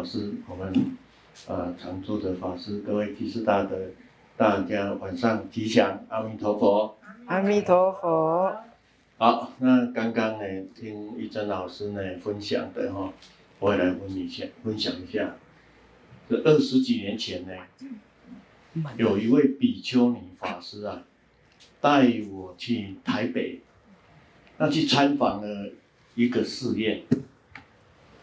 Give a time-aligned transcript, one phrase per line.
[0.00, 0.72] 老师，我们
[1.46, 3.76] 呃常住的法师，各位居士大德，
[4.34, 6.96] 大家晚上吉祥，阿弥陀佛。
[7.26, 8.56] 阿弥陀佛。
[9.18, 10.44] 好，那刚刚呢，
[10.74, 13.12] 听玉珍老师呢分享的哈，
[13.58, 15.36] 我也来分一下，分享一下。
[16.30, 17.52] 这二十几年前呢，
[18.96, 21.02] 有一位比丘尼法师啊，
[21.82, 23.60] 带我去台北，
[24.56, 25.68] 那去参访了
[26.14, 27.02] 一个寺院。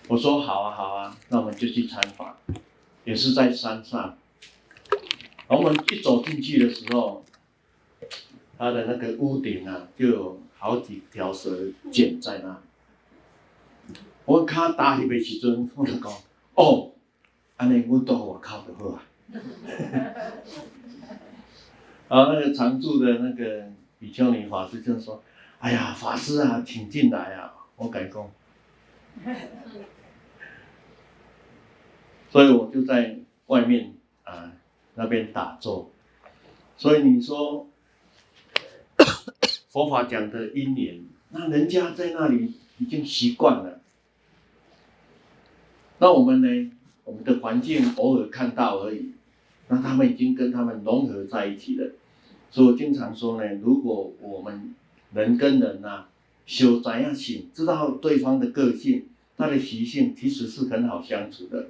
[0.09, 2.38] 我说好啊好啊，那我们就去参访，
[3.03, 4.17] 也是在山上。
[5.47, 7.25] 我们一走进去的时候，
[8.57, 11.57] 他的那个屋顶啊，就有好几条蛇
[11.91, 12.57] 卷在那。
[14.23, 16.09] 我卡打起的时阵，我就讲，
[16.55, 16.91] 哦，
[17.58, 19.03] 安尼我到外口就好啊。
[22.08, 23.69] 然后那个常住的那个
[24.00, 25.22] 比丘尼法师就说
[25.59, 28.30] ：“哎呀，法师啊，请进来啊。”我改讲，
[32.31, 34.53] 所以我就在外面啊
[34.95, 35.92] 那边打坐。
[36.78, 37.67] 所以你说。
[39.69, 43.80] 佛法讲的因缘，那人家在那里已经习惯了。
[46.00, 46.72] 那我们呢？
[47.03, 49.12] 我们的环境偶尔看到而已。
[49.67, 51.91] 那他们已经跟他们融合在一起了。
[52.50, 54.73] 所以我经常说呢，如果我们
[55.14, 56.09] 人跟人啊，
[56.47, 61.67] 修怎样行，知道对方的个性，他的习性，其实是很好相处的。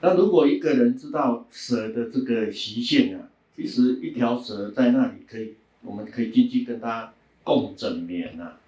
[0.00, 5.54] 那如果一个人知道蛇的这个习性啊，其实一条蛇在那里可以。
[5.82, 7.10] 我们可以进去跟它
[7.42, 8.60] 共枕眠、啊，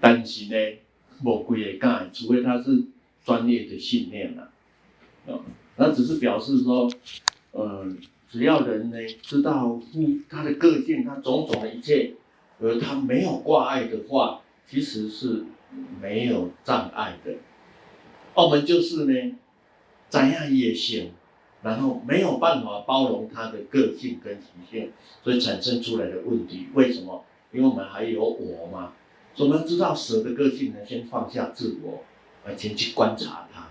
[0.00, 0.78] 但是呢，
[1.20, 2.86] 魔鬼也干，除非他是
[3.24, 4.48] 专业的训练呐，
[5.26, 5.42] 哦，
[5.76, 6.90] 那只是表示说，
[7.52, 7.86] 呃，
[8.28, 9.80] 只要人呢知道
[10.28, 12.14] 他的个性，他种种的一切，
[12.60, 15.44] 而他没有挂碍的话，其实是
[16.02, 17.36] 没有障碍的。
[18.34, 19.36] 我们就是呢，
[20.14, 21.12] 怎样也行。
[21.62, 24.92] 然后没有办法包容他的个性跟习性，
[25.22, 26.68] 所以产生出来的问题。
[26.74, 27.24] 为什么？
[27.52, 28.92] 因为我们还有我嘛。
[29.34, 32.04] 所以我们知道蛇的个性呢，先放下自我，
[32.44, 33.68] 而先去观察它。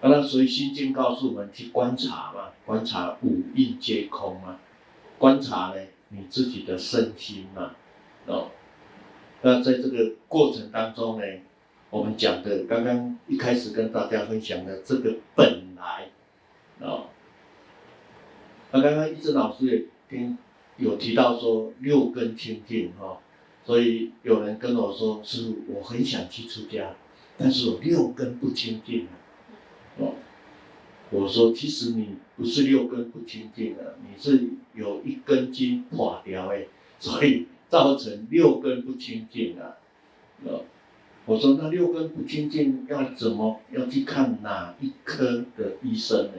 [0.00, 4.58] 那所以《心经》告诉我们去观察嘛，观察五蕴皆空嘛，
[5.18, 7.72] 观察呢你自己的身心嘛。
[8.26, 8.48] 哦，
[9.42, 11.26] 那在这个过程当中呢，
[11.90, 16.08] 我们讲的刚刚一开始跟大家分享的这个本来。
[16.80, 17.06] 哦，
[18.70, 20.36] 那刚刚一直老师也听
[20.76, 23.18] 有提到说六根清净哈，
[23.64, 26.94] 所以有人跟我说，师父，我很想去出家，
[27.36, 29.12] 但是我六根不清净啊。
[29.98, 30.14] 哦，
[31.10, 36.68] 我说其实你不是六根不清净啊，你是有一根筋破掉诶，
[37.00, 39.78] 所以造成六根不清净啊。
[40.44, 40.64] 哦，
[41.28, 46.32] 我说那六根不清净要怎么要去看哪一科的医生呢？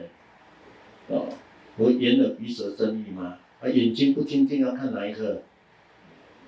[1.06, 1.28] 哦，
[1.76, 5.42] 我眼耳鼻舌身意嘛，啊，眼睛不清净要看哪一科？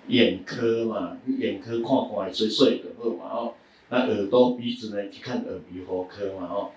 [0.09, 3.55] 眼科嘛，眼科看看水水的好嘛哦，
[3.91, 6.73] 那耳朵鼻子呢去看耳鼻喉科嘛哦。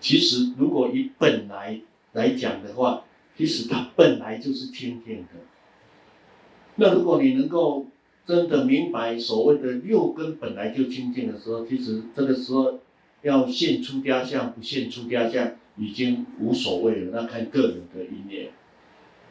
[0.00, 1.82] 其实如果以本来
[2.14, 3.04] 来讲的话，
[3.36, 5.28] 其实它本来就是清净的。
[6.76, 7.88] 那如果你能够
[8.30, 12.78] 真的明白所谓的六根本来就清净的时候，其实这个时候
[13.22, 15.52] 要现出家相不现出家相。
[15.76, 18.50] 已经无所谓了，那看个人的意念。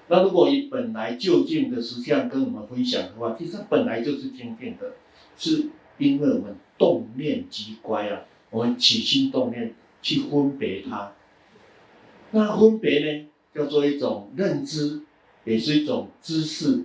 [0.07, 4.93] 那如果以本来究竟的实相跟我们分享的话，其实本来就是清净的，
[5.37, 5.67] 是
[5.99, 11.11] 因为我们动念即乖啊，我们起心动念去分别它。
[12.31, 15.01] 那分别呢，叫做一种认知，
[15.43, 16.83] 也是一种知识。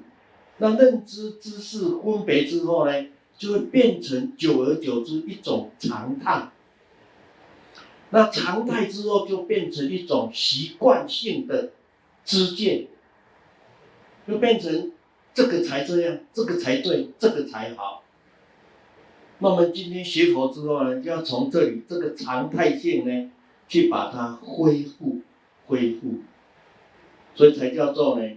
[0.58, 3.06] 那认知、知识分别之后呢，
[3.36, 6.50] 就会变成久而久之一种常态。
[8.10, 11.70] 那常态之后就变成一种习惯性的
[12.24, 12.86] 知见，
[14.28, 14.92] 就变成
[15.34, 18.04] 这个才这样，这个才对，这个才好。
[19.40, 23.30] 那我们今天学佛之后呢，就要从这里这个常态性呢，
[23.66, 25.18] 去把它恢复、
[25.66, 26.20] 恢复，
[27.34, 28.30] 所以才叫做呢，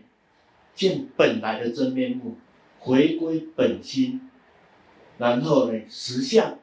[0.78, 2.38] 见本来的真面目，
[2.80, 4.22] 回归本心，
[5.18, 6.60] 然后呢，实相。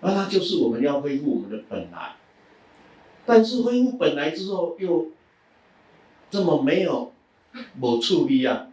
[0.00, 2.16] 那它就是我们要恢复我们的本来，
[3.24, 5.10] 但是恢复本来之后又
[6.28, 7.12] 这么没有
[7.78, 8.66] 某处理啊。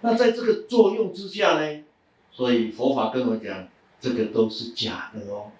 [0.00, 1.84] 那在这个作用之下呢，
[2.30, 3.68] 所以佛法跟我讲，
[4.00, 5.50] 这个都是假的哦，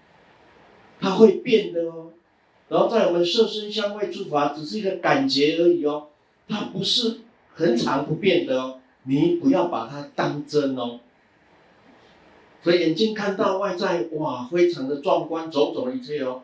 [0.99, 2.13] 它会变的哦。
[2.69, 6.09] 然后在我们色身香味触法只是一个感觉而已哦，
[6.49, 7.21] 它不是
[7.55, 11.01] 恒常不变的哦，你不要把它当真哦。
[12.63, 16.43] 所以眼睛看到外在，哇，非常的壮观，种种一切哦。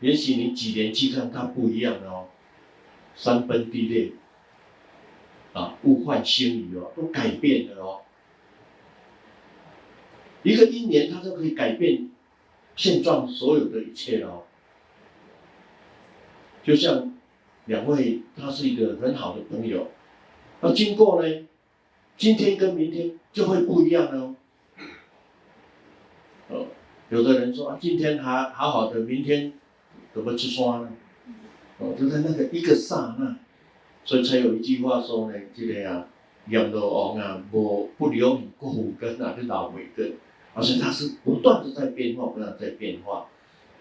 [0.00, 2.26] 也许你几年去看，它不一样哦，
[3.14, 4.12] 山崩地裂，
[5.52, 8.00] 啊，物换星移哦，都改变了哦。
[10.42, 12.10] 一个一年，它就可以改变
[12.74, 14.42] 现状所有的一切哦。
[16.64, 17.11] 就像
[17.66, 19.86] 两位，他是一个很好的朋友，
[20.60, 21.46] 那经过呢，
[22.16, 24.34] 今天跟明天就会不一样哦。
[26.48, 26.66] 哦，
[27.08, 29.52] 有的人说啊，今天还好好的，明天
[30.12, 30.88] 怎么去刷呢？
[31.78, 33.36] 哦，就在那个一个刹那，
[34.04, 36.08] 所以才有一句话说呢，这个啊，
[36.48, 40.14] 阎罗王啊，我不留你骨根啊，就老尾根，
[40.52, 43.28] 而且它是不断的在变化，不断在变化。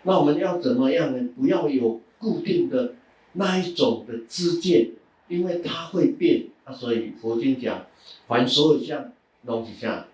[0.03, 1.29] 那我们要怎么样呢？
[1.35, 1.99] 不要有。
[2.21, 2.93] 固定的
[3.33, 4.91] 那一种的知见，
[5.27, 7.85] 因为它会变，啊，所以佛经讲，
[8.27, 9.11] 凡所有相，
[9.45, 10.05] 东西相，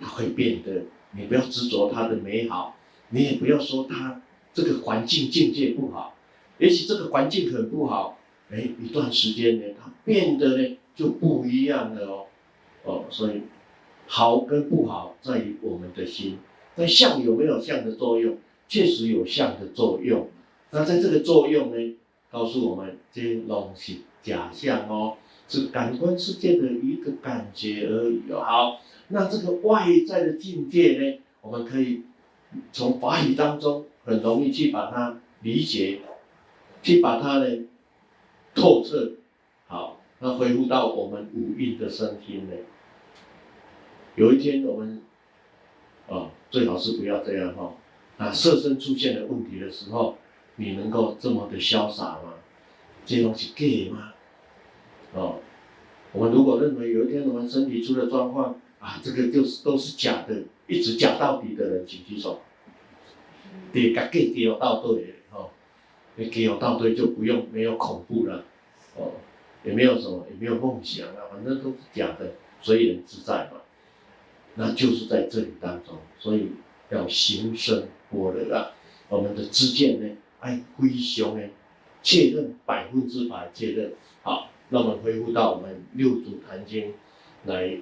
[0.00, 0.82] 它会变的。
[1.14, 2.76] 你不要执着它的美好，
[3.10, 4.22] 你也不要说它
[4.54, 6.16] 这个环境境界不好。
[6.58, 8.18] 也许这个环境很不好，
[8.50, 12.26] 哎，一段时间呢，它变得呢就不一样了哦。
[12.84, 13.42] 哦，所以
[14.06, 16.38] 好跟不好在于我们的心。
[16.76, 18.38] 那相有没有相的作用？
[18.68, 20.30] 确实有相的作用。
[20.70, 21.94] 那在这个作用呢，
[22.32, 28.40] 告诉我们这些东西假象哦，是感官世界的一个感觉而已哦。
[28.40, 32.04] 好，那这个外在的境界呢，我们可以
[32.72, 36.00] 从法语当中很容易去把它理解，
[36.82, 37.64] 去把它呢
[38.54, 39.12] 透彻。
[39.66, 42.56] 好，那恢复到我们五蕴的身心呢，
[44.16, 45.02] 有一天我们
[46.08, 47.72] 啊，最好是不要这样哈、哦。
[48.16, 50.16] 啊，色身出现了问题的时候。
[50.56, 52.34] 你能够这么的潇洒吗？
[53.04, 54.12] 这东西假吗？
[55.14, 55.40] 哦，
[56.12, 62.40] 我们如果认为有一天我们身体出了状况啊，这个就是都是假的，一直假到底的人，请举手。
[63.72, 65.50] 对，假假假到对，哦，
[66.16, 68.44] 你假到对就不用没有恐怖了，
[68.96, 69.12] 哦，
[69.64, 73.60] 也没有什么，也没有梦想了，反正都是假的，随缘自在嘛。
[74.54, 76.52] 那就是在这里当中，所以
[76.90, 78.70] 要行深般若啊，
[79.08, 80.16] 我们的知见呢。
[80.42, 81.50] 哎，非常的
[82.02, 83.92] 确认，百分之百确认。
[84.24, 86.94] 好，那我们恢复到我们六祖坛经
[87.44, 87.78] 来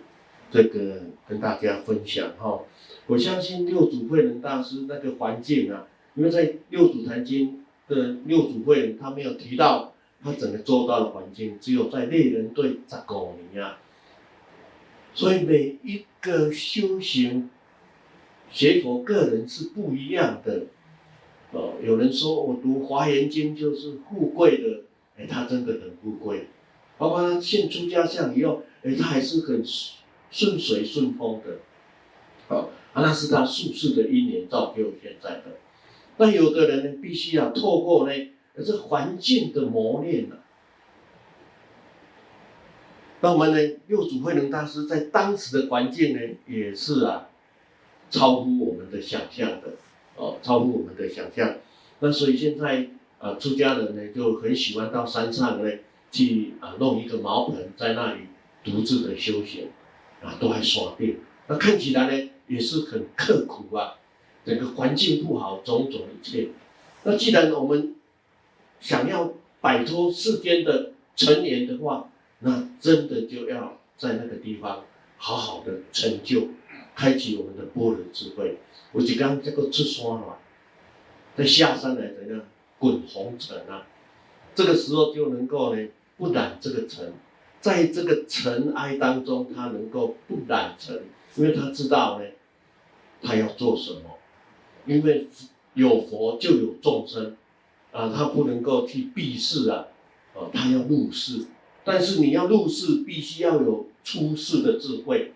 [0.50, 2.60] 这个跟大家分享哈。
[3.06, 13.78] 我相信六祖慧能大师那个环境啊，因为在六祖坛经的六祖慧能，他没有提到他整个周遭的环境，只有在猎人队十五年啊。
[15.14, 17.48] 所以每一个修行
[18.50, 20.66] 学佛个人是不一样的。
[21.52, 24.82] 哦，有人说我读《华严经》就是富贵的，
[25.18, 26.46] 哎，他真的很富贵。
[26.96, 29.98] 包括他现出家相以后，哎，他还是很顺
[30.30, 31.58] 顺水顺风的。
[32.46, 35.56] 好，啊，那是他宿世的因缘造就现在的。
[36.18, 38.12] 那有的人呢，必须要透过呢，
[38.64, 40.36] 这环境的磨练呢。
[43.22, 47.28] 那我们呢，六祖慧能大师在当时的环境呢，也是啊，
[48.10, 49.72] 超乎我们的想象的。
[50.20, 51.56] 哦，超乎我们的想象。
[52.00, 52.88] 那所以现在
[53.18, 55.70] 啊，出家人呢就很喜欢到山上呢
[56.12, 58.20] 去啊弄一个茅棚，在那里
[58.62, 59.68] 独自的修行，
[60.22, 61.20] 啊都还耍病。
[61.48, 63.94] 那看起来呢也是很刻苦啊，
[64.44, 66.48] 整个环境不好，种种一切。
[67.04, 67.94] 那既然我们
[68.78, 74.84] 想要摆脱世间的尘缘的话，那真的就要在那个地方
[75.16, 76.48] 好好的成就，
[76.94, 78.58] 开启我们的般若智慧。
[78.92, 80.38] 有一天这个出山了，
[81.36, 82.42] 再下山来怎样
[82.78, 83.86] 滚红尘啊？
[84.54, 87.12] 这个时候就能够呢不染这个尘，
[87.60, 91.04] 在这个尘埃当中，他能够不染尘，
[91.36, 92.26] 因为他知道呢，
[93.22, 94.18] 他要做什么。
[94.86, 95.28] 因为
[95.74, 97.36] 有佛就有众生，
[97.92, 99.86] 啊，他不能够去避世啊，
[100.34, 101.46] 啊，他要入世。
[101.84, 105.32] 但是你要入世，必须要有出世的智慧。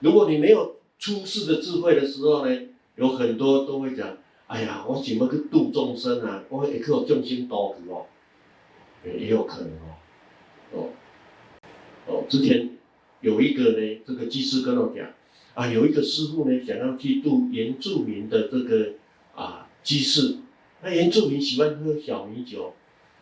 [0.00, 2.60] 如果你没有，出世的智慧的时候呢，
[2.96, 6.42] 有很多都会讲：“哎呀，我怎么去度众生啊？
[6.48, 8.06] 我会靠众生多去哦。”
[9.04, 9.94] 也有可能哦，
[10.72, 10.90] 哦，
[12.06, 12.70] 哦，之前
[13.20, 15.06] 有一个呢，这个居士跟我讲
[15.54, 18.94] ：“啊，有一个师傅呢，想要去度原住民的这个
[19.36, 20.38] 啊居士，
[20.82, 22.74] 那原住民喜欢喝小米酒，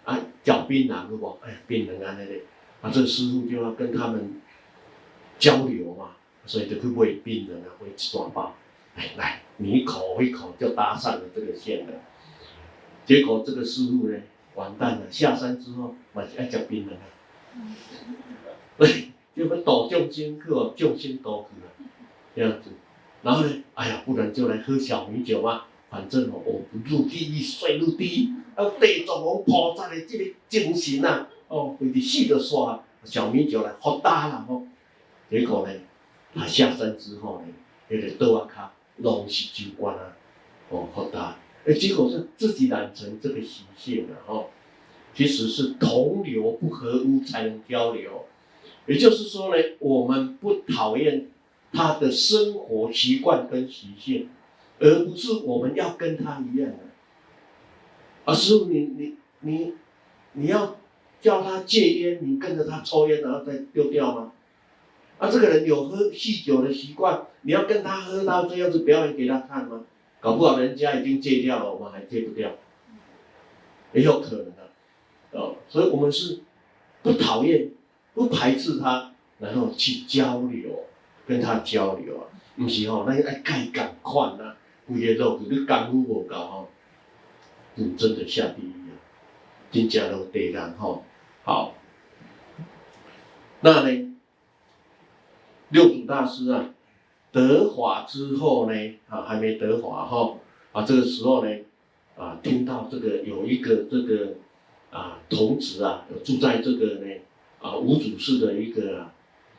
[0.04, 1.38] 啊，嚼槟榔是不？
[1.42, 2.42] 哎，槟榔啊那类，
[2.80, 4.40] 啊，这个师傅就要跟他们
[5.38, 6.12] 交流嘛。”
[6.46, 8.54] 所以就去喂病人啊，喂一大包，
[8.94, 11.92] 哎，来，你一口一口就搭上了这个线了。
[13.04, 14.18] 结果这个师傅呢，
[14.54, 17.04] 完蛋了，下山之后还是爱吃槟榔啊。
[18.78, 21.88] 对，就要度众生去哦，众生多去了，
[22.34, 22.70] 这样子，
[23.22, 28.34] 然后呢，哎呀，不然就来喝小米酒嘛，反正哦，我不入地狱谁入地狱？
[28.54, 34.66] 啊，地藏王菩萨的这个精神啊，哦，为你死的刷小米酒来喝大了哦。
[35.28, 35.72] 结果呢，
[36.36, 37.46] 他下山之后呢，
[37.88, 40.16] 那个倒啊卡拢是酒馆啊，
[40.68, 41.38] 哦，发达。
[41.66, 44.46] 哎，结果是自己染成这个习性了哦。
[45.14, 48.26] 其实是同流不合污才能交流，
[48.86, 51.28] 也就是说呢，我们不讨厌
[51.72, 54.28] 他的生活习惯跟习性，
[54.78, 56.78] 而不是我们要跟他一样的。
[58.26, 59.72] 而是你你你
[60.34, 60.76] 你要
[61.22, 64.32] 叫他戒烟，你跟着他抽烟，然后再丢掉吗？
[65.18, 69.82] 啊，这个人有喝酗酒的习惯，你要跟他喝到这样子表演给他看吗？
[70.20, 72.50] 搞不好人家已经戒掉了，我们还戒不掉，
[73.92, 74.70] 也有可能的，
[75.32, 76.40] 哦，所以我们是
[77.02, 77.70] 不讨厌、
[78.14, 80.85] 不排斥他，然后去交流，
[81.26, 82.25] 跟他交流啊，
[82.56, 84.54] 不是吼，那要爱改赶快呐，
[84.88, 86.68] 规个路你功夫无够吼，
[87.76, 88.96] 你真的下地狱啊，
[89.70, 91.04] 真正都地人吼，
[91.44, 91.75] 好，
[93.61, 94.05] 那呢？
[95.70, 96.70] 六祖大师啊，
[97.32, 100.38] 得法之后呢，啊，还没得法哈，
[100.70, 101.50] 啊，这个时候呢，
[102.16, 104.35] 啊，听到这个有一个这个
[104.90, 107.14] 啊童子啊，住在这个呢
[107.61, 109.08] 啊无主寺的一个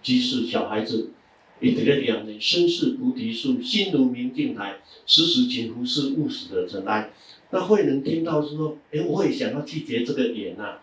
[0.02, 1.12] 居士小孩子，
[1.60, 7.12] 一个两人身是菩提树，心如明镜台，时时勤拂拭勿使的尘埃。
[7.52, 10.78] 那慧能听到说，哎，我也想要去结这个缘呐，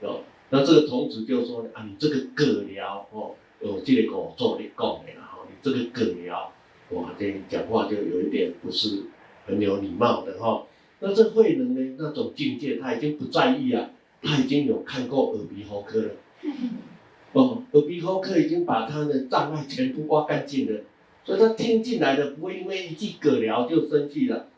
[0.00, 3.36] 哦，那这个童子就说啊，你这个葛僚哦。
[3.64, 6.48] 有这个工作你讲的啦，吼，你这个葛僚，
[6.90, 9.04] 哇，这讲话就有一点不是
[9.46, 10.66] 很有礼貌的哈。
[11.00, 13.90] 那这慧能呢，那种境界他已经不在意啊，
[14.20, 16.10] 他已经有看过耳鼻喉科了，
[17.32, 20.82] 哦，耳鼻喉科已经把他的障碍全部挖干净了，
[21.24, 24.48] 所以他听进来的不会因为一句葛聊就生气了。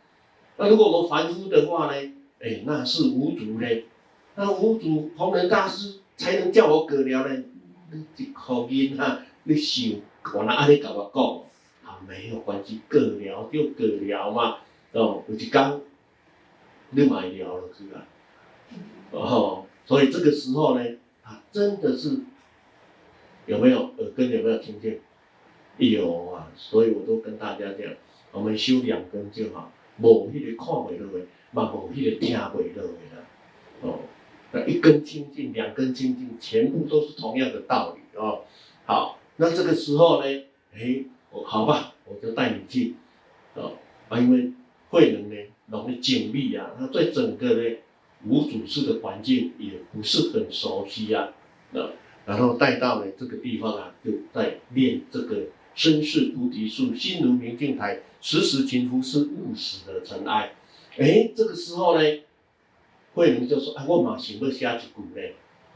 [0.56, 3.66] 那如果我们凡夫的话呢，哎，那是无主呢，
[4.34, 7.44] 那无主弘忍大师才能叫我葛聊呢。
[7.90, 10.00] 你一口音哈，你想，
[10.34, 14.58] 我拿安尼甲我讲，啊，没有关系，葛僚就葛僚嘛，
[14.92, 15.80] 哦，有一天，
[16.90, 18.06] 你嘛会了是吧，
[19.12, 20.84] 哦，所以这个时候呢，
[21.22, 22.22] 啊，真的是，
[23.46, 24.98] 有没有耳根有没有听见？
[25.78, 27.94] 有啊，所以我都跟大家讲，
[28.32, 33.24] 我们修两根就好，无迄个看袂落的，嘛无迄个听袂落的啦，
[33.82, 34.00] 哦。
[34.64, 38.42] 一根清净，两根清净，全部都是同样的道理哦。
[38.84, 40.26] 好，那这个时候呢，
[40.72, 42.94] 哎，我好吧，我就带你去，
[43.54, 43.72] 哦，
[44.08, 44.52] 啊，因为
[44.90, 45.36] 慧能呢，
[45.68, 47.76] 容易精密啊，他对整个呢
[48.24, 51.32] 无祖寺的环境也不是很熟悉啊，
[51.72, 51.90] 啊，
[52.24, 60.52] 然后带到了这个地方啊，就在练这个身是菩提树，心如明镜台，时时勤拂拭勿使的尘埃。
[60.98, 62.02] 哎，这个时候呢。
[63.16, 65.28] 慧能就说：“啊，我嘛想要写一句呢，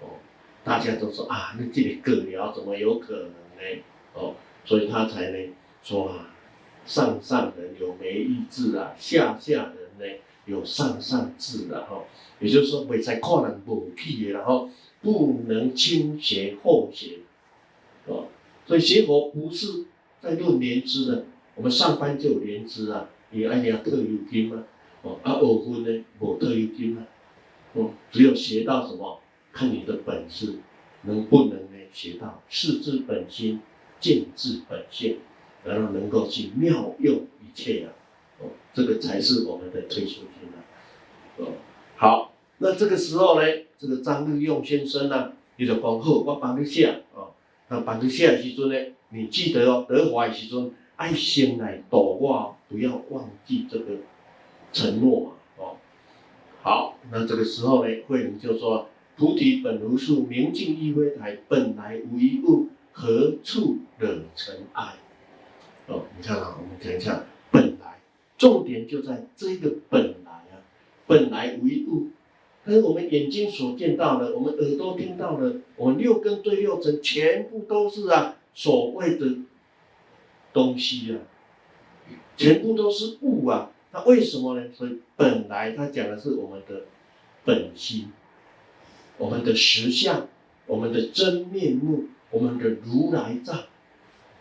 [0.02, 0.20] 哦，
[0.62, 3.82] 大家都说啊，你这个葛僚怎么有可能呢？
[4.12, 4.34] 哦，
[4.66, 5.38] 所以他才呢
[5.82, 6.34] 说啊，
[6.84, 12.04] 上上人有没意志啊，下下人呢有上上志啊，哈、哦，
[12.40, 14.68] 也就是说，未在看人无起的，然后
[15.00, 17.20] 不能倾斜后斜，
[18.06, 18.26] 哦，
[18.66, 19.86] 所以学佛不是
[20.20, 24.62] 在论年资的，我们上班就有年资啊，你按你要退休金嘛，
[25.00, 27.06] 哦，啊，学分呢无特有金啊。”
[27.74, 29.20] 哦，只有学到什么，
[29.52, 30.58] 看你的本事
[31.02, 31.78] 能不能呢？
[31.92, 33.60] 学到识自本心，
[33.98, 35.18] 见自本性，
[35.64, 37.90] 然后能够去妙用一切啊！
[38.38, 40.58] 哦，这个才是我们的退休金啊！
[41.38, 41.46] 哦，
[41.96, 43.46] 好，那这个时候呢，
[43.76, 47.32] 这个张日用先生呢、啊，你就讲好，我帮你写哦。
[47.68, 53.96] 那帮你写的时阵呢，你记得哦，得法的时阵爱先来度我，不要忘记这个
[54.72, 55.30] 承诺啊！
[56.62, 64.92] 好，那这个时候呢，慧能就说：“菩提本如树，明镜亦非台，本来无一物，何处惹尘埃？”
[65.88, 67.98] 哦，你看啊，我们讲一下本来，
[68.36, 70.60] 重点就在这个本来啊，
[71.06, 72.08] 本来无一物，
[72.62, 79.26] 跟我们眼睛所见到的，我们耳朵听到的，我们六根对六尘，全部都是啊，所谓的
[80.52, 81.18] 东西啊，
[82.36, 83.70] 全部都是物啊。
[83.92, 84.66] 那为什么呢？
[84.76, 86.82] 所以本来他讲的是我们的
[87.44, 88.12] 本心，
[89.18, 90.28] 我们的实相，
[90.66, 93.64] 我们的真面目，我们的如来藏。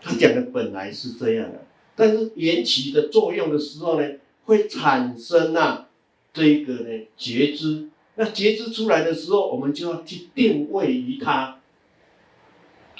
[0.01, 1.65] 他讲的本来是这样的，
[1.95, 4.07] 但是缘起的作用的时候呢，
[4.45, 5.89] 会产生啊
[6.31, 7.89] 这个呢觉知。
[8.15, 11.59] 那觉知出来的时候，我们就要去定位于它。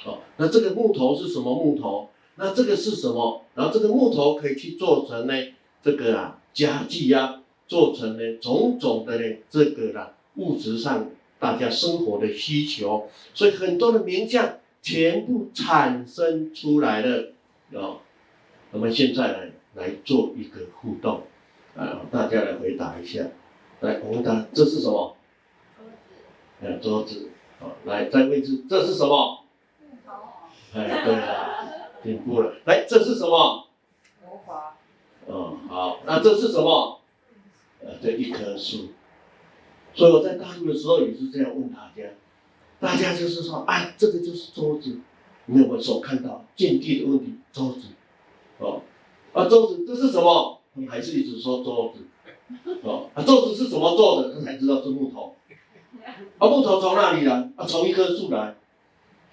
[0.06, 2.10] 哦，那这个木头是什么木头？
[2.36, 3.44] 那这个是什么？
[3.54, 5.34] 然后这个木头可以去做成呢
[5.84, 17.32] 这个啊家具呀、啊，做成呢种种的呢这个啦物质上大家生活的需求，所以很多的名将全部产生出来了
[17.74, 18.00] 哦。
[18.72, 21.24] 我们现在来来做一个互动，
[21.76, 23.24] 啊，大家来回答一下，
[23.82, 25.16] 来我们答这是什么？
[25.80, 26.66] 桌子。
[26.66, 27.30] 哎，桌子。
[27.60, 29.44] 好，来再问一次，这是什么？
[30.74, 32.54] 哎，对了，进步了。
[32.66, 33.66] 来，这是什么？
[35.70, 37.00] 好，那这是什么？
[37.82, 38.88] 呃，这一棵树。
[39.94, 42.04] 所以我在大陆的时候也是这样问大家，
[42.80, 45.00] 大家就是说，哎，这个就是桌子，
[45.46, 47.36] 你有没有所看到见地的问题？
[47.54, 47.82] 桌子。
[48.58, 48.82] 哦，
[49.32, 50.60] 啊，桌子这是什么？
[50.74, 52.06] 他们还是一直说桌子。
[52.82, 54.34] 哦，啊，桌子是怎么做的？
[54.34, 55.36] 他才知道是木头。
[56.40, 57.34] 啊，木头从哪里来？
[57.56, 58.56] 啊，从一棵树来。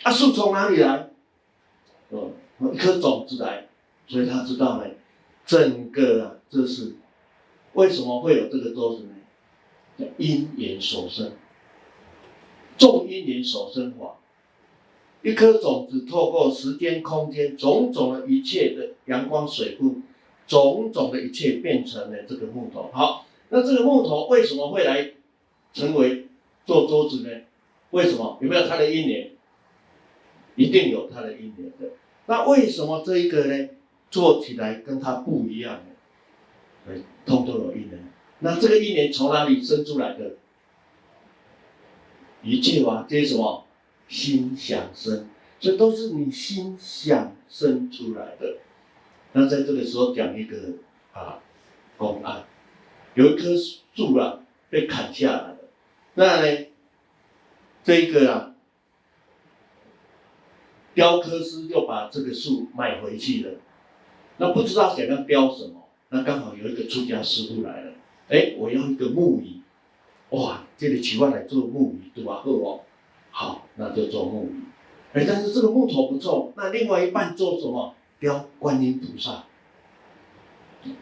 [0.02, 1.08] 啊，树从哪里来？
[2.10, 2.30] 哦，
[2.72, 3.68] 一颗种子来。
[4.06, 4.84] 所以他知道呢，
[5.46, 6.96] 整个啊，这是
[7.74, 9.10] 为什么会有这个桌子呢？
[9.98, 11.32] 叫因缘所生，
[12.76, 14.16] 种因缘所生法。
[15.22, 20.02] 一颗种子透过时间、空间种种的一切的阳光、水分，
[20.46, 22.90] 种种的一切变成了这个木头。
[22.92, 25.12] 好，那这个木头为什么会来
[25.72, 26.28] 成为
[26.64, 27.30] 做桌子呢？
[27.90, 28.38] 为什么？
[28.40, 29.30] 有没有它的因缘？
[30.56, 31.94] 一定有它的因缘的。
[32.26, 33.68] 那为什么这一个呢？
[34.16, 35.92] 做起来跟他不一样呢？
[36.86, 38.02] 对，通通有一年。
[38.38, 40.36] 那这个一年从哪里生出来的？
[42.42, 43.66] 一切啊，这是什么？
[44.08, 45.28] 心想生，
[45.60, 48.56] 这都是你心想生出来的。
[49.32, 50.56] 那在这个时候讲一个
[51.12, 51.42] 啊
[51.98, 52.46] 公案，
[53.12, 53.54] 有一棵
[53.94, 55.58] 树啊被砍下来了，
[56.14, 56.66] 那呢
[57.84, 58.54] 这个啊
[60.94, 63.50] 雕刻师就把这个树买回去了。
[64.38, 67.92] 那不知道想要雕什么，那刚好有一个出家师傅来了，
[68.28, 69.60] 哎，我要一个木鱼，
[70.30, 72.42] 哇，这里请我来做木鱼，对吧？
[72.44, 72.80] 好哦。
[73.30, 74.62] 好，那就做木鱼，
[75.12, 77.94] 哎，但是这个木头不错，那另外一半做什么？
[78.18, 79.44] 雕观音菩萨。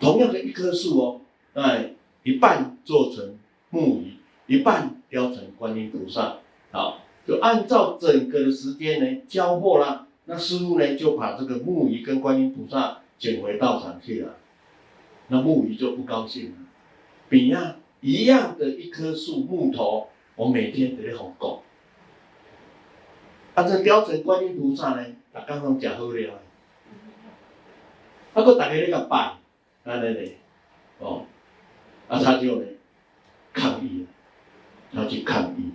[0.00, 1.20] 同样的一棵树哦，
[1.52, 1.92] 哎，
[2.24, 3.38] 一半做成
[3.70, 4.14] 木鱼，
[4.46, 6.38] 一半雕成观音菩萨。
[6.72, 14.36] 好，就按照整个的时间呢交货了，那师傅呢就把这个木鱼跟观音菩萨捡回道场去了。
[15.28, 16.58] 那木鱼就不高兴了，
[17.30, 21.62] 比呀一样的一棵树木头，我每天得好搞。
[23.54, 26.40] 啊，这雕成观音菩萨呢，大家拢食好了。
[28.34, 29.38] 啊，搁大家咧个拜，
[29.84, 30.36] 安尼咧，
[30.98, 31.24] 哦，
[32.06, 32.66] 啊，他就呢
[33.54, 34.06] 抗议了，
[34.92, 35.72] 他去抗议。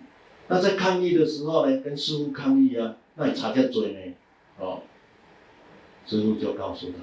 [0.47, 4.13] 那在抗议的时候呢，跟师傅抗议啊，那你差点嘴呢，
[4.59, 4.83] 哦，
[6.05, 6.99] 师傅就告诉他，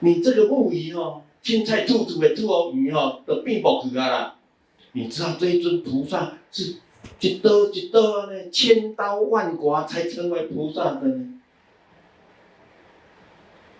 [0.00, 4.36] 你这个木鱼哦，青菜兔子的兔哦鱼哦，都变不去啊啦。
[4.92, 6.76] 你知道这一尊菩萨是？
[7.20, 11.40] 一刀一刀呢，千刀万剐才成为菩萨的呢。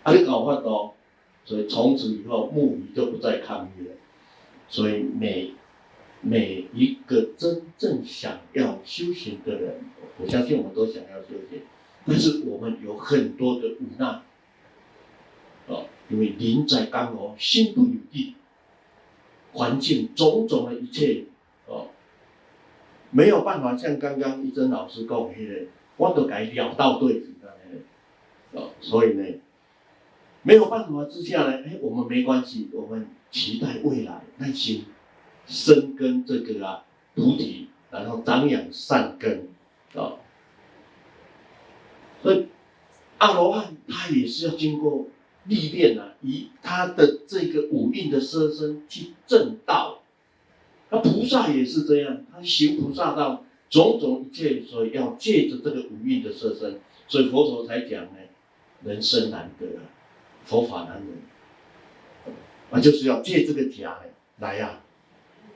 [0.03, 0.93] 啊，你搞法度，
[1.45, 3.95] 所以从此以后木鱼就不再抗议了。
[4.69, 5.53] 所以每
[6.21, 9.81] 每一个真正想要修行的人，
[10.21, 11.63] 我相信我们都想要修行，
[12.07, 14.23] 但是我们有很多的无奈。
[15.67, 18.35] 哦，因为人在江湖，身不由己，
[19.53, 21.25] 环境种种的一切。
[21.67, 21.89] 哦
[23.11, 25.67] 没有办法像刚刚一真老师讲的，
[25.97, 27.57] 我都该了到对子的，
[28.53, 29.25] 哦，所以呢，
[30.43, 34.85] 没有办法之下呢，哎，我们没关系，我们期待未来耐心
[35.47, 39.49] 生根这个啊菩提，然后长养善根，
[39.95, 40.21] 啊，
[42.23, 42.49] 所以
[43.17, 45.07] 阿罗汉他也是要经过
[45.49, 50.03] 历练啊，以他的这个五蕴的色身去证道。
[50.91, 58.13] 那菩萨也是这样，他行菩萨道，种种一切，所以要借着这个五蕴的色身，所以佛陀才讲呢，
[58.85, 59.67] 人生难得，
[60.45, 62.33] 佛法难闻，
[62.71, 63.99] 啊，就是要借这个假
[64.39, 64.81] 来呀、啊，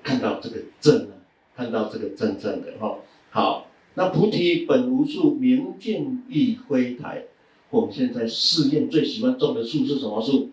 [0.02, 1.14] 看到这个真啊，
[1.57, 2.98] 看到这个真正的哈。
[3.31, 7.24] 好，那菩提本无树，明镜亦非台。
[7.73, 10.51] 我们现在寺院最喜欢种的树是什么树？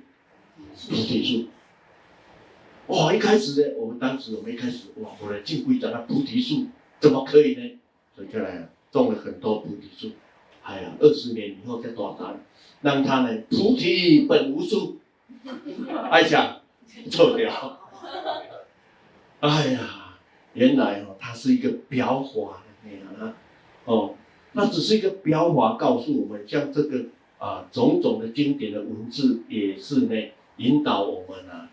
[0.88, 1.50] 菩提树。
[2.88, 3.14] 哇！
[3.14, 6.68] 一开始呢，我们当时我们一开始哇，我来敬贵讲那菩提树
[7.02, 7.78] 怎么可以呢？
[8.16, 10.14] 所以就来种了很多菩提树。
[10.64, 12.38] 哎呀，二十年以后再多大，
[12.82, 15.00] 让他呢菩提本无树，
[16.10, 16.62] 爱想
[17.12, 17.82] 错掉。
[19.42, 20.18] 哎呀，
[20.54, 23.36] 原来哦，他是一个表法的那样啊，
[23.84, 24.16] 哦，
[24.54, 27.06] 那只是一个表法告诉我们，像这个
[27.38, 30.16] 啊，种种的经典的文字也是呢，
[30.58, 31.70] 引导我们啊，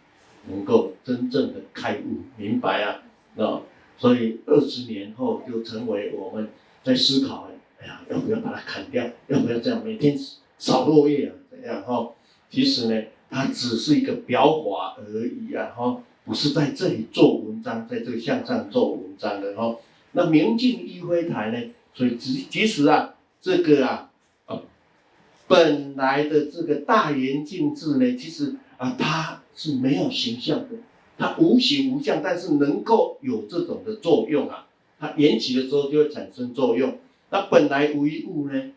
[0.49, 3.03] 能够真正的开悟明白啊，
[3.35, 3.63] 那
[3.99, 6.49] 所以二十年后就成为我们
[6.85, 7.49] 在思考，
[7.81, 9.05] 哎呀，要不要把它砍掉？
[9.29, 10.17] 要不要这样每天
[10.59, 11.33] 扫落叶啊？
[11.51, 12.11] 怎样哈？
[12.51, 19.77] 其实呢，它只是一个表法而已啊，哈，不是在这里做文章，在这个向上做文章的哈。
[20.13, 21.59] 那明镜亦非台呢？
[21.97, 24.11] 所以即即使啊，这个啊。
[25.49, 30.71] 本来的这个大圆镜智呢，其实啊，它是没有形象的，
[31.17, 34.67] 它无形无相，但是能够有这种的作用啊。
[34.99, 36.99] 它缘起的时候就会产生作用。
[37.31, 38.73] 那本来无一物呢？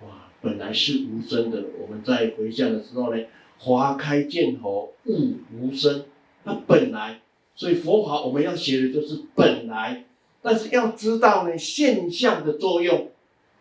[0.00, 1.64] 哇，本来是无声的。
[1.78, 3.22] 我们在回向的时候呢，
[3.58, 6.04] 花开见佛，物无声。
[6.44, 7.20] 那本来，
[7.54, 10.06] 所以佛法我们要学的就是本来，
[10.42, 13.10] 但是要知道呢，现象的作用。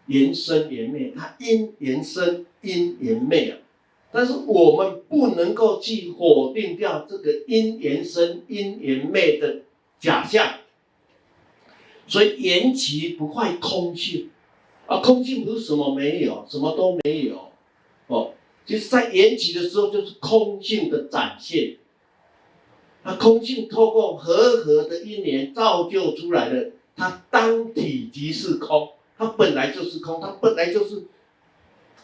[0.08, 3.58] 缘生缘灭，它因缘生，因缘灭啊！
[4.12, 9.58] 但是我们不能够去否定掉这个因缘生、因缘灭的
[10.00, 10.56] 假象。
[12.08, 14.32] 所以缘起不坏空性
[14.88, 17.52] 啊，空性不是什么没有，什么都没有
[18.08, 18.34] 哦。
[18.66, 21.76] 其实，在缘起的时候，就是空性的展现。
[23.10, 28.90] 那空性透过和合的一年造就出来的，它当体即是空。
[29.18, 31.06] 它本来就是空，它本来就是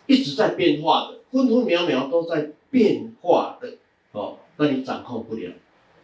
[0.07, 3.75] 一直在变化的，分分秒秒都在变化的
[4.13, 4.39] 哦。
[4.57, 5.51] 那你掌控不了。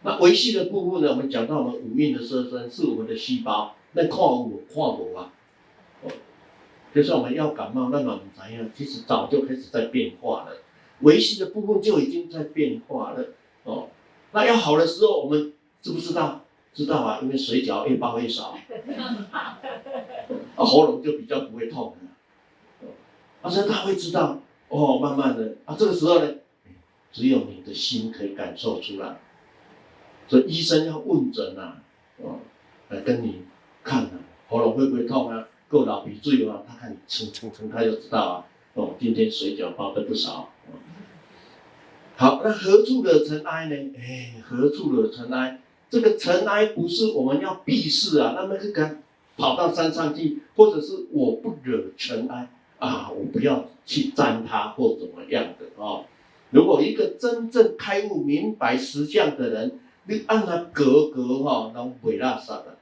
[0.04, 1.10] 那维系的部分呢？
[1.10, 5.32] 我们讲到我们五蕴的色身是我们的细胞，那看无看无啊？
[6.04, 6.10] 哦，
[6.94, 8.70] 就算我们要感冒，那么怎样？
[8.72, 10.58] 其实早就开始在变化了。
[11.00, 13.30] 维系的部分就已经在变化了
[13.64, 13.88] 哦。
[14.32, 16.40] 那要好的时候，我们知不知道？
[16.74, 18.56] 知道啊，因为水饺越包越少。
[19.30, 19.60] 啊，
[20.56, 22.88] 喉咙就比较不会痛了，
[23.42, 26.34] 啊，所以他会知道，哦，慢慢的，啊，这个时候呢，
[27.12, 29.20] 只有你的心可以感受出来，
[30.28, 31.74] 所以医生要问诊呐，
[32.22, 32.40] 哦，
[32.88, 33.42] 来跟你
[33.84, 34.10] 看呐，
[34.48, 35.46] 喉咙会不会痛啊？
[35.68, 40.48] 够老鼻子啊，他看你撑撑撑，他就知道啊，哦，今天水饺包的不少。
[42.16, 43.76] 好，那何处惹尘埃呢？
[43.98, 45.60] 哎，何处惹尘埃？
[45.90, 48.98] 这个尘埃不是我们要避世啊，那么这个。
[49.34, 56.04] 跑到山上去，或者是我不惹尘埃啊，我不要去沾它或怎么样的哦。
[56.50, 62.76] 如果一个真正开悟明白实相的人，你按他格格哈，那毁垃圾的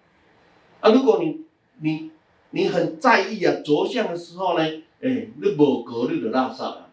[0.80, 0.90] 啊。
[0.90, 1.42] 如果你
[1.78, 2.10] 你
[2.50, 4.64] 你很在意啊着相的时候呢，
[5.00, 6.89] 哎，你无格你就垃圾了。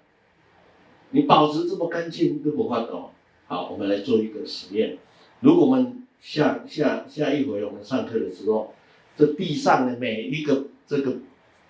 [1.11, 3.09] 你保持这么干净，都无法度。
[3.47, 4.97] 好，我们来做一个实验。
[5.39, 8.73] 如果我们下下下一回我们上课的时候。
[9.19, 11.17] 这地上的每一个这个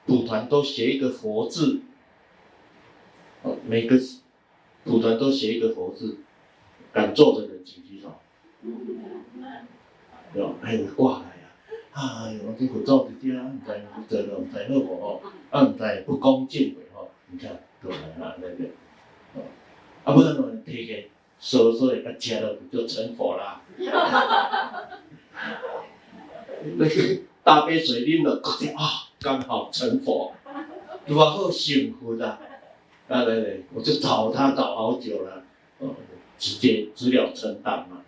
[0.06, 1.80] 蒲团都写一个佛字，
[3.41, 3.97] 哦，每个
[4.84, 6.17] 蒲团都写一个佛字，
[6.91, 8.19] 敢坐着的请举手，
[10.36, 11.47] 有，还有挂来呀，
[11.93, 18.65] 哎呦，这佛祖直接唔知唔知，唔知好无哦，啊唔知不恭敬的吼，你看都来啊那个，
[20.04, 20.93] 啊不然喏，提个
[21.39, 23.62] 收收一个接了就成佛啦，
[26.78, 27.21] 那个。
[27.47, 28.41] 大杯水啉了，
[28.76, 30.34] 啊，刚好成佛，
[31.06, 32.39] 多好幸福的，
[33.08, 35.43] 来来来，我就找他找好久了，
[35.80, 35.95] 哦，
[36.38, 38.02] 直接直了成担嘛，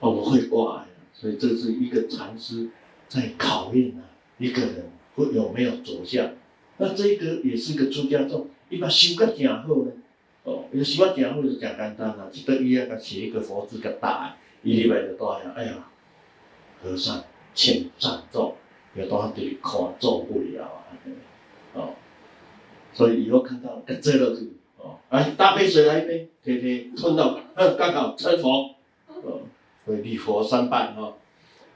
[0.00, 2.68] 哦，我会挂呀，所以这是一个禅师
[3.08, 4.04] 在考验啊，
[4.36, 6.32] 一个人会有没有着相，
[6.76, 9.92] 那这个也是个出家众，伊把修个正好呢，
[10.44, 15.74] 哦，伊修个正好就真简单啦，只得伊啊个写一个佛字个大，伊里边就多呀，哎呀，
[16.82, 17.22] 和尚。
[17.56, 18.56] 请暂坐，
[18.96, 20.90] 有多少地方看做不了啊？
[21.74, 21.94] 哦，
[22.92, 28.74] 所以以后看到个这个字，哦，来大杯水来一杯，贴贴吞到，嗯，刚好成佛，
[29.06, 29.42] 哦，
[29.86, 31.14] 所以礼佛三拜哦，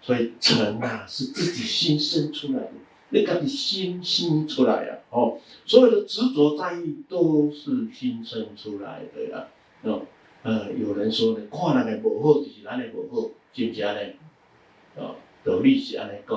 [0.03, 2.73] 所以尘呐是自己心生出来的，
[3.11, 9.47] 你看你心生出来呀，哦，所有的执着在意都是心生出来的呀，
[9.83, 10.03] 哦，
[10.43, 14.01] 呃，有人说呢，看人个无好就是咱个无好，真假呢？
[14.97, 15.17] 哦。
[15.45, 16.37] 有利是安尼讲，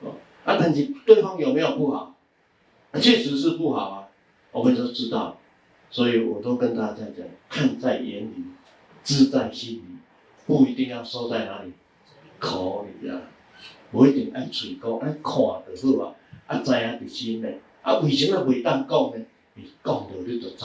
[0.00, 2.14] 哦，啊，但是对方有没有不好？
[2.94, 4.08] 确实是不好啊，
[4.52, 5.38] 我们都知道，
[5.90, 8.44] 所以我都跟大家讲，看在眼里，
[9.02, 9.82] 知在心里，
[10.44, 11.72] 不一定要说在哪里，
[12.38, 13.22] 口里啊，
[13.90, 16.14] 不一定爱嘴讲，爱看就好啊，
[16.46, 19.24] 啊，知影伫心内，啊，为什么袂当讲呢？
[19.54, 20.64] 你讲到你就知，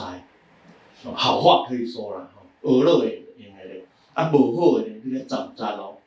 [1.14, 3.06] 好话可以说啦，吼恶乐的
[3.36, 5.98] 用的咧，啊，无好的你个斩斩咯。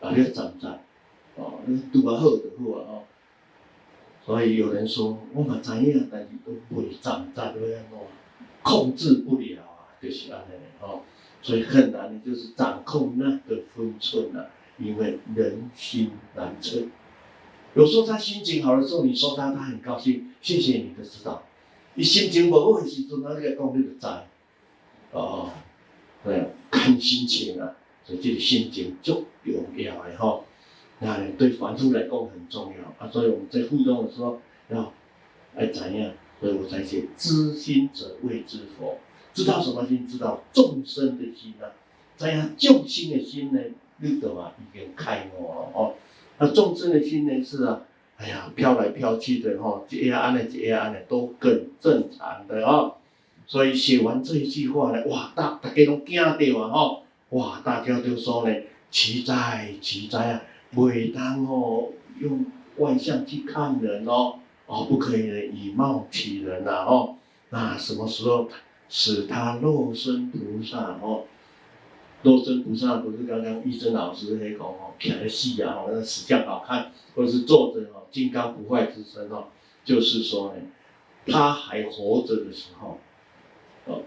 [0.00, 0.68] 啊，你要站在，
[1.36, 3.04] 哦，你拄啊好就好啊，吼，
[4.24, 8.00] 所以有人说，我嘛知影，但是都不会长大，都要弄，
[8.62, 11.02] 控制不了啊，就是安尼吼。
[11.42, 14.46] 所以很难的，就是掌控那个分寸啊，
[14.80, 16.82] 因为人心难测。
[17.74, 21.42] 有时候他心情好的时候，你说他，他很高兴，谢谢你的指导。
[21.94, 24.06] 你心情不好的时候，他那个讲你就知，
[25.12, 25.50] 哦，
[26.24, 29.14] 对，看心情啊，所以这个心情最
[29.44, 30.44] 重要的吼。
[30.98, 34.40] 那对凡夫来讲很重要啊，所以我们在互动的时候
[34.70, 34.92] 要
[35.54, 36.12] 来怎样？
[36.40, 38.98] 所以我才写知心者谓之佛。
[39.32, 40.08] 知道什么心？
[40.08, 41.70] 知道众生的心啊！
[42.16, 43.60] 这样救心的心呢，
[44.00, 45.94] 绿豆啊已经开悟了哦。
[46.38, 47.80] 那众生的心呢是啊，
[48.16, 52.96] 哎呀飘来飘去的哈，这样安的这样安的都很正常的哦。
[53.46, 57.02] 所以写完这一句话呢，哇，大大家都惊到啊哈！
[57.30, 58.54] 哇，大家都说呢，
[58.90, 60.42] 奇哉奇哉啊！
[60.70, 61.88] 每当哦，
[62.20, 64.34] 用外相去看人哦，
[64.66, 67.16] 哦，不可以呢以貌取人呐哦。
[67.50, 68.48] 那什么时候
[68.88, 71.24] 使他肉身菩萨哦？
[72.22, 79.44] 肉身菩萨不是刚刚玉珍老师那讲哦，看的戏啊，那死相好看，或者是坐着哦，金刚不坏之身哦，
[79.84, 80.60] 就是说呢，
[81.26, 82.98] 他还活着的时候，
[83.86, 84.02] 哦，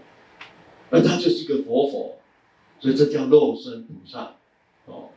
[0.90, 2.18] 而他就是一个活佛，
[2.78, 4.36] 所以这叫肉身菩萨
[4.86, 5.10] 哦。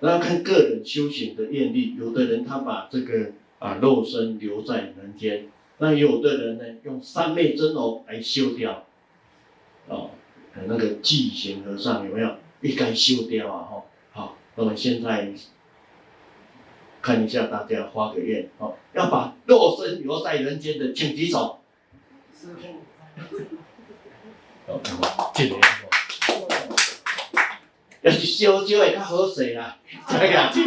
[0.00, 8.84] 那要看个人修行的愿力，有的人他把这个啊肉身留在人间，那有的人呢用三昧真容来修掉，
[9.88, 10.10] 哦，
[10.66, 13.62] 那个寂行和尚有没有一该修掉啊？
[13.70, 15.32] 哈，好，那么现在
[17.02, 21.60] 看一下大家发个愿，哦，要把肉身留在人间的，请举手。
[22.32, 22.68] 师父，
[24.66, 24.80] 哦。
[28.02, 30.60] 要是烧酒会较好势啦，食个酒，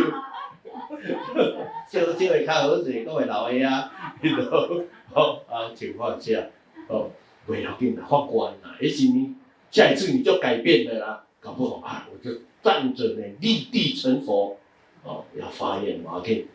[1.87, 6.47] 烧酒会较好势，各位老爷啊，你都 好啊情况下，
[6.87, 7.11] 哦，
[7.45, 9.35] 不要紧啦，法官啦，也许你
[9.77, 14.57] 下一次你就改变了啦，搞不好啊，我就站着呢立地成佛，
[15.03, 16.47] 哦，要发愿嘛，OK，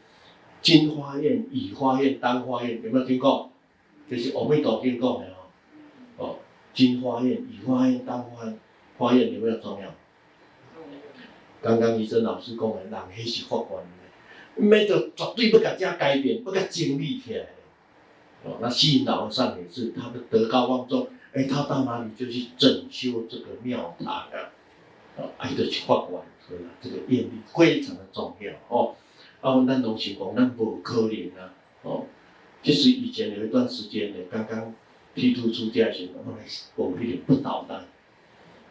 [0.60, 3.52] 金花愿、乙花愿、当花愿，有没有听过？
[4.10, 5.36] 就是阿弥陀经讲的哦，
[6.16, 6.38] 哦，
[6.74, 8.58] 金花愿、乙花愿、当花愿，
[8.98, 9.94] 花愿有没有重要？
[11.62, 17.46] 刚刚医生老师讲的，人迄是发愿的，没得绝对不甲这改变，不甲经历起来。
[18.42, 24.50] 哦，那虚云老和尚也是，他的德高望重，哎，他到哪里就去整修这个庙堂啊，
[25.16, 28.94] 哦，爱得去发愿，所以这个愿力非常的重要哦。
[29.40, 32.06] 哦，咱拢是讲，咱无可能啊，哦，
[32.62, 34.74] 就是以前有一段时间呢，刚刚
[35.14, 36.08] 剃度出家时，
[36.76, 37.86] 我们有点不捣蛋，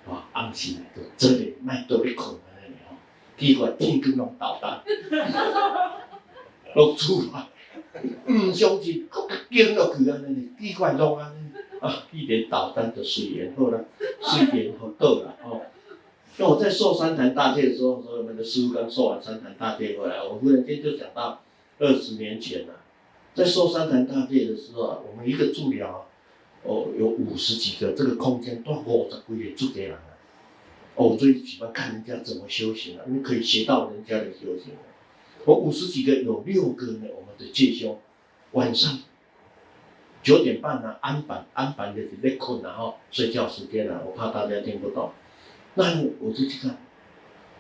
[0.08, 2.40] 啊，安心来的，这里卖多一口。
[3.38, 4.84] 奇怪，天光拢捣蛋，
[6.76, 7.48] 拢出来，
[8.28, 11.41] 唔相信，搁较惊落去安尼，奇怪拢安尼，
[11.82, 13.86] 啊，一点捣蛋就随缘好了，
[14.22, 15.62] 随缘好到了哦。
[16.38, 21.42] 那我在受三坛大戒的时候，所以我们的师傅刚受完三坛大戒回来，我忽然间就想到
[21.80, 22.76] 二十年前了，
[23.36, 26.08] 在受三坛大戒的时候啊，我们一个助疗，
[26.64, 29.98] 哦，有五十几个，这个空间都五十几个住家人。
[30.96, 34.74] 哦，我最喜欢看人家怎么修行了，因为可以学到人家的修行。
[35.46, 38.00] 我五十几个，有六个呢，我们的戒修，
[38.52, 39.00] 晚上
[40.24, 45.14] 九点半呢，安板安板的在困然后睡觉时间了，我怕大家听不到。
[45.74, 46.78] 那我就去看，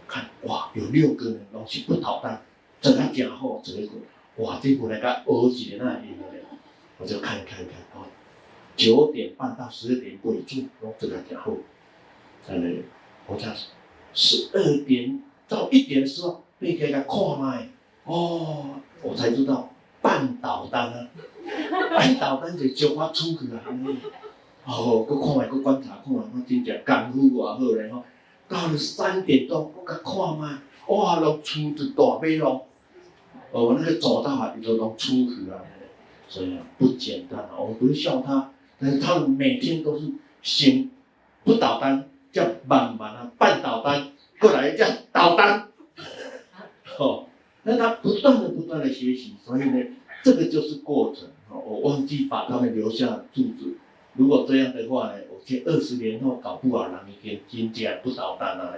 [0.08, 2.42] 看哇，有六个人东西不捣蛋，
[2.82, 3.88] 整个家伙，整个
[4.38, 6.26] 哇，这部来个二几的那一个，
[6.98, 8.06] 我就看看看哦，
[8.76, 11.58] 九点半到十二点鬼住，然后整个家伙，
[12.48, 12.84] 在那里。
[13.28, 13.56] 我讲
[14.14, 17.70] 十二点到一点的时候，你给他看麦，
[18.04, 19.70] 哦，我才知道
[20.02, 21.08] 半捣蛋啊，
[21.72, 23.64] 半捣蛋就叫我出去啊，
[24.66, 28.04] 哦，搁看麦，搁观察看麦，我真正功夫偌好咧吼。
[28.48, 32.62] 到了三点多，我甲看麦，哇，拢出着大马路，
[33.52, 35.64] 哦，那个走道啊，伊都拢出去啊，
[36.28, 37.52] 所以啊不简单啊。
[37.58, 40.92] 我不是笑他，但是他们每天都是心
[41.44, 42.08] 不捣蛋。
[42.34, 44.08] 叫慢慢啊，半捣蛋
[44.40, 45.68] 过来叫捣蛋，
[46.98, 47.26] 哦，
[47.64, 49.84] 那他不断的不断的学习，所以呢，
[50.24, 51.28] 这个就是过程。
[51.52, 53.76] 哦，我忘记把他们留下住址。
[54.14, 58.78] 如果这样的话呢，我见二十年后搞不好人已经真正不捣蛋了。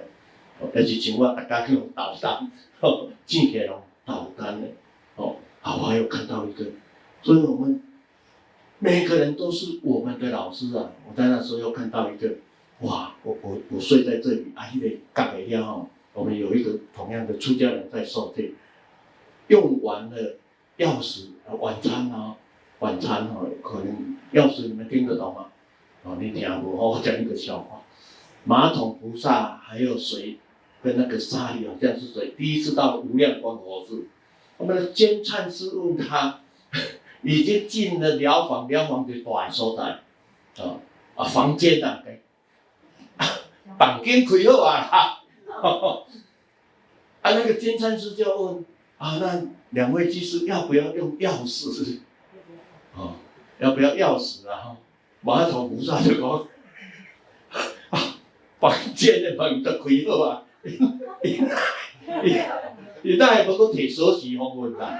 [0.59, 4.67] 哦，而且请问大家去捣蛋，哦，进去了捣蛋呢，
[5.15, 6.65] 哦，好，我还有看到一个，
[7.21, 7.81] 所以我们
[8.79, 10.91] 每个人都是我们的老师啊。
[11.07, 12.29] 我在那时候又看到一个。
[12.79, 18.51] 哇，我我我睡在这里，啊，因为盖了哈，我们有一个同样的出家人在受戒，
[19.47, 20.35] 用完了
[20.79, 21.27] 钥匙
[21.59, 22.35] 晚餐哦，
[22.83, 25.45] 晚餐哦，可能钥匙你们听得懂吗？
[26.03, 26.75] 哦，你听不？
[26.75, 27.81] 我讲一个笑话，
[28.43, 30.37] 马桶菩萨还有谁
[30.83, 34.07] 跟那个沙里好像是谁，第一次到无量光佛寺，
[34.57, 36.41] 我们的监禅师问他，
[37.23, 40.75] 已经进了寮房，寮房就大所在，啊
[41.15, 42.03] 啊房间呐，
[43.79, 45.23] 房间开好啊哈，
[47.21, 48.65] 啊那个监禅师就问
[48.97, 51.99] 啊，那两位居士要不要用钥匙？
[53.63, 54.75] 要不要钥匙啊？
[55.25, 56.29] 马桶菩萨就讲，
[57.91, 58.15] 啊，
[58.59, 60.43] 房间的门都开好啊，
[61.23, 61.39] 伊
[62.25, 62.41] 伊
[63.03, 64.99] 伊那还无搁摕锁匙互阮啦。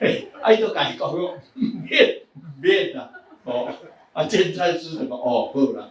[0.00, 1.20] 哎，啊，伊就甲伊讲讲，
[1.54, 2.22] 免
[2.62, 3.10] 免啦，
[3.44, 3.68] 哦，
[4.14, 5.90] 啊，见菜师就讲，哦，好啦。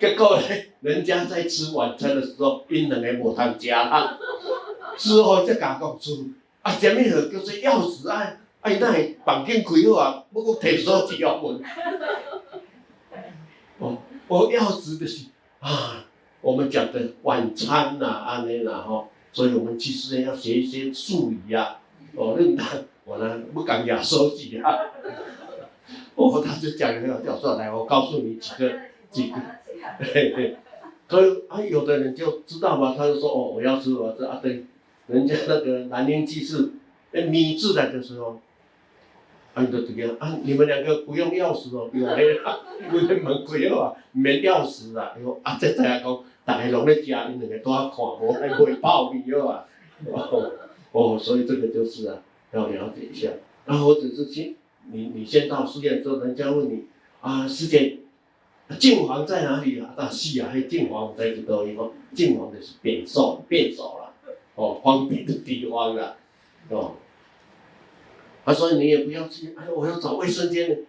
[0.00, 0.48] 结果呢，
[0.80, 4.18] 人家在吃晚餐的时候，因两个无通食啊，
[4.98, 6.28] 之后才甲讲出，
[6.62, 8.38] 啊，啥物事叫做钥匙啊？
[8.62, 8.70] 啊！
[8.70, 11.60] 伊那会房间开好啊，要搁摕锁匙要问。
[13.78, 13.98] 哦，
[14.28, 15.26] 我钥匙就是
[15.58, 16.04] 啊，
[16.40, 21.80] 我们讲的晚餐呐，安尼啦吼，所以我们其实呢要学一些术语啊。
[22.14, 22.62] 哦，认得
[23.04, 24.78] 我呢不敢讲锁匙啊。
[26.14, 28.72] 哦，他就讲那个叫说来，我告诉你几个
[29.10, 29.36] 几个，
[29.98, 30.56] 嘿嘿。
[31.08, 34.66] 所以啊，有的人就知道嘛，他就说哦，我要吃我这啊对，
[35.08, 36.74] 人家那个南宁居士
[37.10, 38.38] 诶米字来的时候。
[39.54, 45.14] 啊，就这个啊，你们两个不用钥匙哦，用迄个，门开好啊，免钥匙啦。
[45.18, 49.66] 伊讲啊，这知影讲，大家拢咧食，因两个都要看，无还会泡面好啊。
[50.92, 52.18] 哦，所以这个就是啊，
[52.52, 53.28] 要了解一下。
[53.66, 54.54] 然后或者是先，
[54.90, 56.84] 你你先到寺院之后，人家问你
[57.20, 57.98] 啊，师姐，
[58.78, 59.92] 净皇在哪里啊？
[59.96, 66.16] 啊，是啊，迄净皇在这个地方，净皇就是便所，便所啦，哦，方便的地方啦，
[66.70, 66.94] 哦。
[68.44, 70.84] 他说：“你也不要去，哎，我要找卫生间。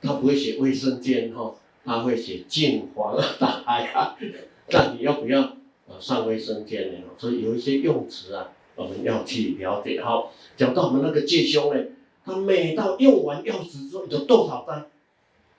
[0.00, 4.16] 他不会写卫生间哈，他会写净皇大海啊。
[4.70, 5.40] 那你要不要
[5.86, 6.98] 呃上卫生间呢？
[7.16, 10.00] 所以有一些用词啊，我们要去了解。
[10.02, 11.84] 好，讲到我们那个介兄呢，
[12.24, 14.86] 他每到用完钥匙之后，就多少单，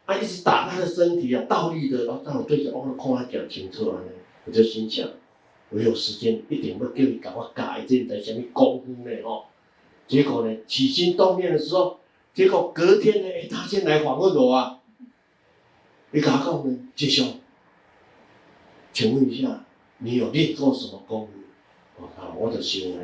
[0.05, 4.11] 他一直打他的身体啊，倒立的，然后在我对着我看他讲清楚了呢，
[4.45, 5.07] 我就心想，
[5.69, 9.11] 我有时间一定要叫你给我改这在什么功夫呢？
[9.23, 9.43] 哦。”
[10.07, 11.99] 结果呢，起心动念的时候，
[12.33, 14.79] 结果隔天呢，哎，他先来访问我啊。
[16.11, 17.39] 你跟他讲呢，介兄，
[18.91, 19.65] 请问一下，
[19.99, 21.31] 你有练过什么功夫？
[21.97, 23.03] 我靠，我的心呢，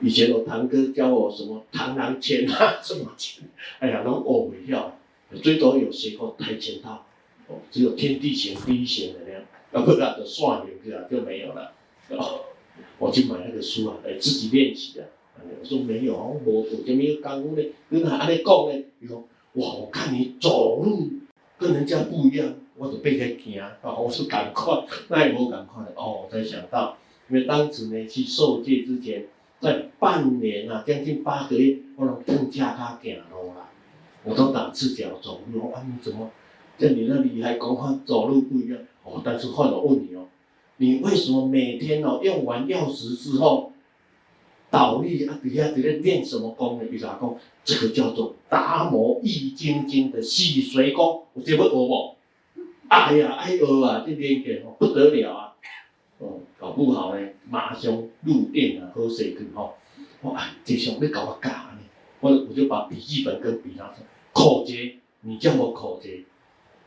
[0.00, 3.44] 以前我堂哥教我什么螳螂拳啊，什么拳，
[3.80, 4.96] 哎呀，拢学不了。
[5.42, 7.06] 最多有学过跆拳道，
[7.46, 10.66] 哦，只有天地拳、地狱拳的那样，要不然就算了，
[11.10, 11.72] 就没有了。
[12.08, 12.46] 哦，
[12.98, 15.08] 我就买那个书啊，来自己练习的。
[15.48, 17.62] 我说没有，我无做这么一个功夫呢。
[17.90, 19.16] 跟他安尼讲呢，伊讲
[19.54, 21.08] 哇，我看你走路
[21.58, 23.60] 跟人家不一样，我就背起行。
[23.60, 25.82] 啊，我说赶快，那也无赶快。
[25.94, 26.96] 哦，我才想到，
[27.28, 29.26] 因为当时呢去受戒之前，
[29.60, 33.68] 在半年啊，将近八个月，我拢更加他行路啦。
[34.24, 35.70] 我都打赤脚走路。
[35.72, 36.30] 啊，你怎么
[36.78, 38.78] 在你那里还讲话走路不一样？
[39.02, 40.26] 哦，但是换我问你哦，
[40.76, 43.69] 你为什么每天哦用完钥匙之后？
[44.70, 46.84] 倒立啊，底下在那练什么功呢？
[46.88, 52.14] 比如讲，这个叫做达摩易筋经的洗髓功，我这不学不？
[52.88, 55.54] 哎呀，爱学啊，这练起来不得了啊！
[56.18, 59.74] 哦，搞不好呢，马上入定啊，喝水去吼。
[60.22, 61.78] 我哎，这上要搞我教呢，
[62.20, 66.24] 我我就把笔记本跟笔拿出来，口诀，你叫我口诀，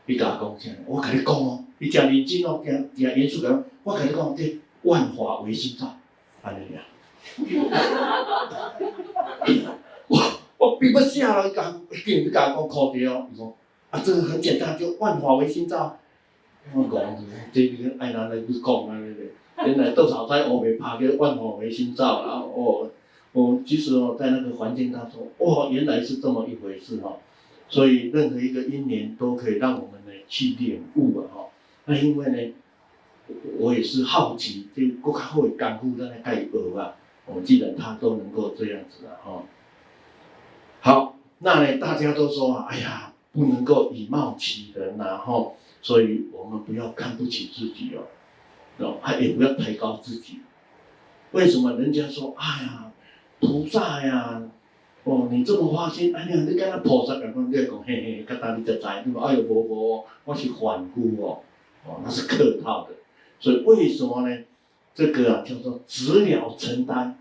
[0.06, 0.70] 你甲我讲啥？
[0.86, 5.98] 我跟你讲哦，你讲认真哦，听听严肃讲，我跟你讲这万法唯心造，
[6.42, 6.82] 安尼呀。
[10.08, 10.18] 我
[10.58, 13.26] 我比不下了，讲一定要讲口诀哦。
[13.30, 13.56] 你说
[13.90, 15.98] 啊，这个很简单，就万法为心造。
[16.72, 17.16] 我讲，
[17.52, 18.98] 这边爱哪来不讲啊？
[19.00, 19.20] 对不？
[19.66, 22.40] 原来多少在欧美爬个万法为心造啊！
[22.40, 22.90] 哦，
[23.32, 27.18] 哦，其实哦，在那个环境当中，哦，原来是这么一回事哦。
[27.68, 31.22] 所以任何一个因缘都可以让我们呢去领悟啊！
[31.32, 31.46] 哈，
[31.84, 32.54] 那因为呢，
[33.58, 36.94] 我也是好奇，就更加会干枯在那盖鹅啊。
[37.26, 39.42] 我记得他都能够这样子啊，哈。
[40.80, 48.04] 好，那呢，大家都说啊，哎呀，不能够以貌取人呐，哈，所以我们不要看不起自己哦，
[48.78, 50.40] 哦，还也不要抬高自己。
[51.32, 52.92] 为什么人家说，哎呀，
[53.40, 54.42] 菩萨呀，
[55.04, 61.40] 哦，你这么花心，哎呀，你跟他菩萨讲，你讲嘿嘿，跟他你就知，你哎呦，伯伯，我是凡夫哦，
[61.86, 62.94] 哦，那是客套的。
[63.40, 64.38] 所以为什么呢？
[64.94, 67.18] 这个啊叫做知了承担，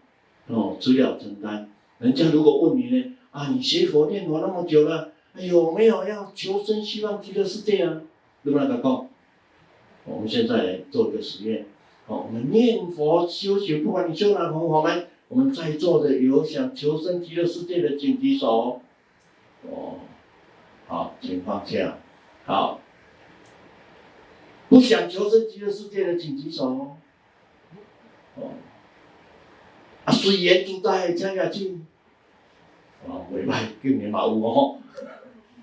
[0.47, 1.69] 哦，知了承担。
[1.97, 8.01] 人家如果问你呢，啊，你学佛念佛那么久了，有没有要求生西方极乐世界啊？
[8.43, 8.67] 对不对？
[8.67, 9.09] 讲，
[10.05, 11.65] 我们现在做一个实验。
[12.05, 18.81] 哦，我们念佛修行，不管你修哪种法门，我们在座的有想求生极乐世界的，请举手。
[19.63, 19.95] 哦，
[20.87, 21.97] 好，请放下。
[22.45, 22.81] 好，
[24.67, 26.97] 不想求生极乐世界的，请举手。
[28.35, 28.51] 哦，
[30.05, 31.79] 啊，随缘自在，请下去。
[33.05, 34.77] 哦，未歹，今年嘛有哦。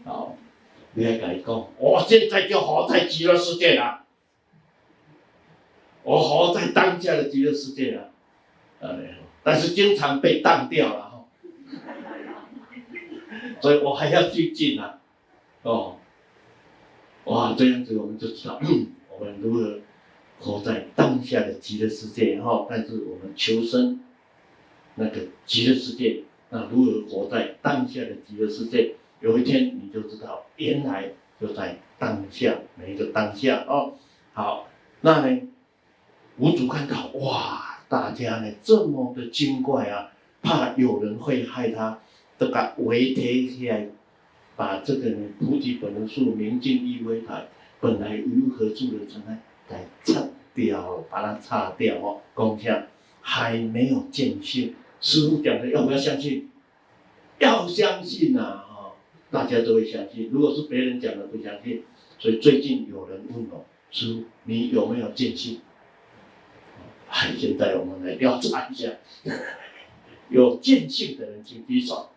[0.04, 0.36] 好，
[0.94, 4.04] 你来甲伊讲，我现在就活在极乐世界了。
[6.02, 8.10] 我活在当下的极乐世界了，
[9.42, 11.24] 但是经常被当掉了哈，
[13.60, 14.98] 所以我还要去进啊，
[15.62, 15.98] 哦，
[17.24, 19.80] 哇，这样子我们就知道嗯我们如何
[20.40, 24.00] 活在当下的极乐世界哈，但是我们求生
[24.94, 28.94] 那个极乐世界，那如何活在当下的极乐世界？
[29.20, 33.92] 有一天你就知道，原来就在当下，每一个当下哦。
[34.32, 34.68] 好，
[35.02, 35.42] 那呢？
[36.38, 40.10] 五祖看到哇，大家呢这么的精怪啊，
[40.40, 41.98] 怕有人会害他，
[42.38, 43.88] 都给围贴起来，
[44.56, 50.26] 把这个呢菩提本无树，明镜亦非台，本来如何住的尘埃，给擦
[50.60, 52.20] 掉，把它擦掉哦。
[52.36, 52.86] 讲下
[53.20, 56.50] 还没有见性，师父讲的要不要相信？
[57.38, 58.92] 要相信呐、啊，哈，
[59.30, 60.28] 大家都会相信。
[60.30, 61.84] 如果是别人讲的，不相信。
[62.18, 65.60] 所以最近有人问我，师父你有没有见性？
[67.08, 68.90] 哎，现在我们来调查一下，
[70.28, 72.10] 有见性的人请举手。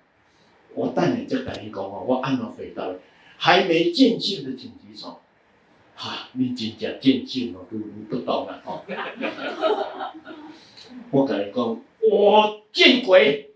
[0.76, 2.94] 我带你这等一个哦，我按照回答。
[3.36, 5.20] 还没见性的请举手。
[5.96, 8.84] 哈、啊，你真正见性哦，你不懂了哦。
[11.12, 11.82] 我跟你讲，
[12.12, 13.52] 我见鬼。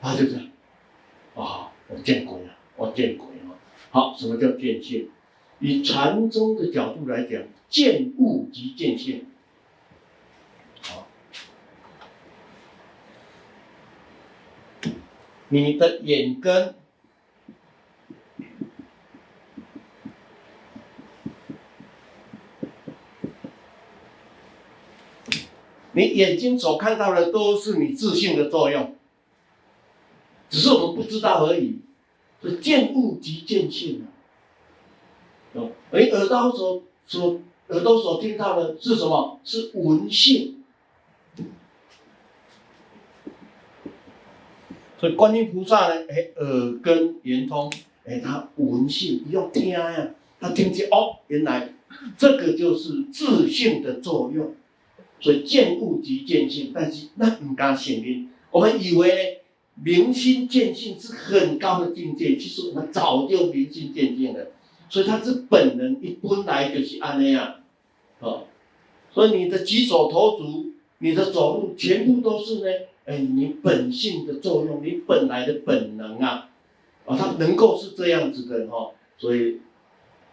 [0.00, 0.50] 啊，就这样。
[1.34, 3.58] 啊，我见鬼了，我见鬼了。
[3.90, 5.10] 好，什么叫见性？
[5.60, 7.42] 以禅宗的角度来讲。
[7.70, 9.26] 见物即见性，
[10.80, 11.08] 好，
[15.48, 16.76] 你的眼根，
[25.94, 28.94] 你眼睛所看到的都是你自信的作用，
[30.50, 31.78] 只是我们不知道而已。
[32.42, 34.06] 所以见物即见性啊，
[35.54, 37.40] 哦，而耳朵所所。
[37.68, 39.40] 耳朵所听到的是什么？
[39.42, 40.62] 是闻性。
[45.00, 46.04] 所以观音菩萨呢？
[46.10, 47.72] 哎，耳根圆通，
[48.04, 51.72] 哎，他闻性，要听呀，他听见哦，原来
[52.18, 54.54] 这个就是自信的作用。
[55.20, 58.28] 所以见物即见性，但是那不敢显灵。
[58.50, 59.40] 我们以为呢，
[59.82, 64.48] 明心见性是很高的境界，其实我们早就明心见性了。
[64.88, 67.54] 所以他是本能，一本来就是安那样，
[68.20, 68.44] 哦，
[69.12, 70.66] 所以你的举手投足，
[70.98, 72.66] 你的走路，全部都是呢，
[73.06, 76.50] 哎，你本性的作用，你本来的本能啊，
[77.06, 79.60] 啊、哦，它能够是这样子的哈、哦，所以，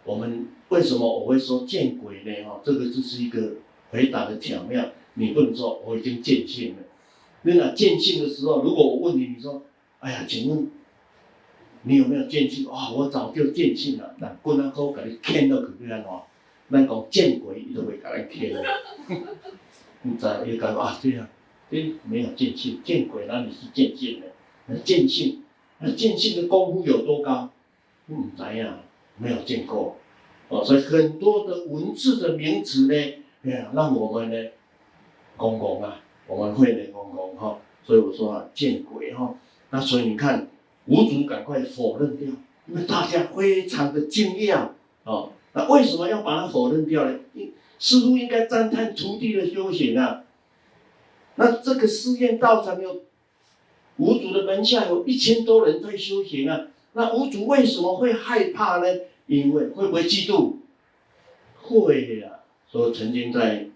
[0.04, 2.44] 我们为什么我会说见鬼呢？
[2.44, 3.54] 哈、哦，这个就是一个
[3.92, 6.78] 回答的巧妙，你不能说我已经见性了，
[7.42, 9.62] 那个见性的时候，如果我问你，你说，
[10.00, 10.68] 哎呀，请问。
[11.84, 12.68] 你有没有见性？
[12.68, 14.14] 哇、哦，我早就见性了。
[14.20, 16.20] 那滚那口给你牵到去边喏？
[16.68, 18.62] 那讲见鬼，你都会给你牵的。
[20.02, 21.28] 你再一个啊，对呀，
[21.68, 24.26] 对，没有见性，见鬼哪里是见性呢？
[24.66, 25.42] 那见性，
[25.80, 27.50] 那见性的功夫有多高？
[28.06, 28.78] 嗯，怎样？
[29.18, 29.96] 没有见过。
[30.50, 32.94] 哦，所以很多的文字的名词呢，
[33.42, 34.50] 对呀，让我们呢，
[35.36, 37.58] 公公啊，我们会的公公哈。
[37.84, 39.34] 所以我说啊，见鬼哈。
[39.70, 40.48] 那所以你看。
[40.86, 42.26] 五祖赶快否认掉，
[42.66, 44.66] 因为大家非常的惊讶
[45.04, 45.30] 哦。
[45.52, 47.20] 那为什么要把它否认掉呢？
[47.78, 50.24] 师父应该赞叹徒弟的修行啊。
[51.36, 53.02] 那这个寺院道场有
[53.98, 56.66] 五祖的门下有一千多人在修行啊。
[56.94, 58.86] 那五祖为什么会害怕呢？
[59.28, 60.54] 因为会不会嫉妒？
[61.62, 62.41] 会呀、啊。
[62.72, 63.68] 所以曾经在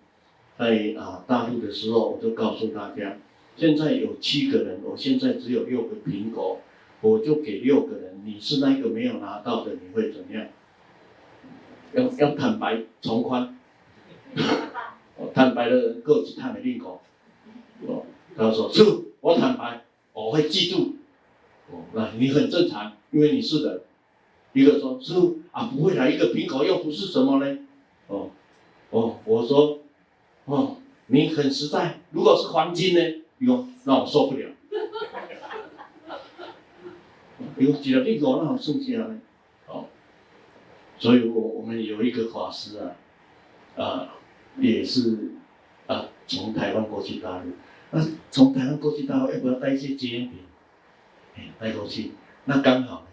[0.58, 3.18] 在啊大陆的时候，我就告诉大家，
[3.56, 6.60] 现在有七个人，我现在只有六个苹果。
[7.02, 10.46] 我就给六个人，你是那个没有拿到的，你会怎么样？
[11.92, 13.56] 要要坦白从宽，
[15.34, 16.98] 坦白的人各自坦白认可。
[17.86, 18.82] 哦，他说是，
[19.20, 19.84] 我坦白，
[20.14, 20.92] 我会嫉妒。
[21.70, 23.82] 哦，那你很正常，因为你是人。
[24.54, 25.14] 一个说是
[25.52, 27.58] 啊，不会来一个苹果又不是什么呢？
[28.08, 28.30] 哦，
[28.90, 29.80] 哦，我说，
[30.44, 30.76] 哦，
[31.06, 32.00] 你很实在。
[32.12, 33.00] 如果是黄金呢？
[33.38, 34.48] 哟，那我受不了。
[37.58, 39.20] 哟，几条屁股那好剩下呢？
[39.66, 39.86] 哦，
[40.98, 42.96] 所以我我们有一个法师啊，
[43.76, 44.14] 啊，
[44.58, 45.32] 也是
[45.86, 47.52] 啊，从台湾过去大陆，
[47.90, 50.38] 那从台湾过去大陆要不要带一些纪念品？
[51.36, 52.12] 哎，带过去，
[52.44, 53.08] 那刚好呢，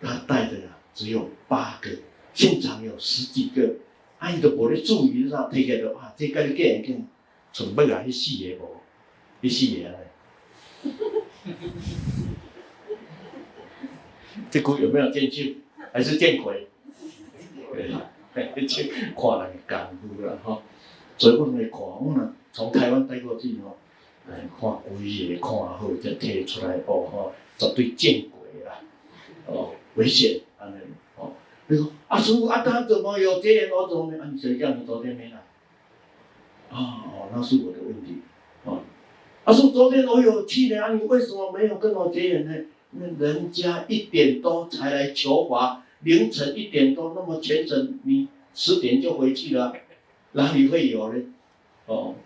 [0.00, 1.90] 他带的啊只有八个，
[2.32, 3.74] 现场有十几个，
[4.20, 7.04] 啊，伊都无咧注意，啥摕起来就啊，这个你见见，
[7.52, 8.76] 准备啊，去四个无，
[9.42, 9.94] 去四个啊。
[14.50, 15.56] 这股有没有见性？
[15.92, 16.68] 还是见鬼？
[17.72, 17.90] 对，
[18.34, 19.16] 嘿，去看人
[19.66, 19.78] 功
[20.16, 20.60] 夫了哈。
[21.16, 23.78] 所以我们看，我呢从台湾带过去吼，
[24.28, 24.90] 来看规
[25.34, 28.82] 个，看好才摕出来哦吼，绝对见鬼啦，
[29.46, 30.76] 哦，危险，安尼
[31.70, 31.76] 哦。
[31.76, 33.70] 你说啊，师傅啊，他怎么有结缘？
[33.70, 34.18] 我怎么没？
[34.18, 35.36] 啊，谁叫你昨天没来？
[36.70, 38.22] 啊哦，那是我的问题。
[38.64, 38.80] 哦，
[39.44, 42.54] 阿叔昨天我有去的啊，你为什么没有跟我结缘呢？
[42.90, 49.72] 那人家一点多才来求法，凌晨一点多那么虔诚，你十点就回去了，
[50.32, 51.22] 哪里会有呢？
[51.86, 52.16] 哦，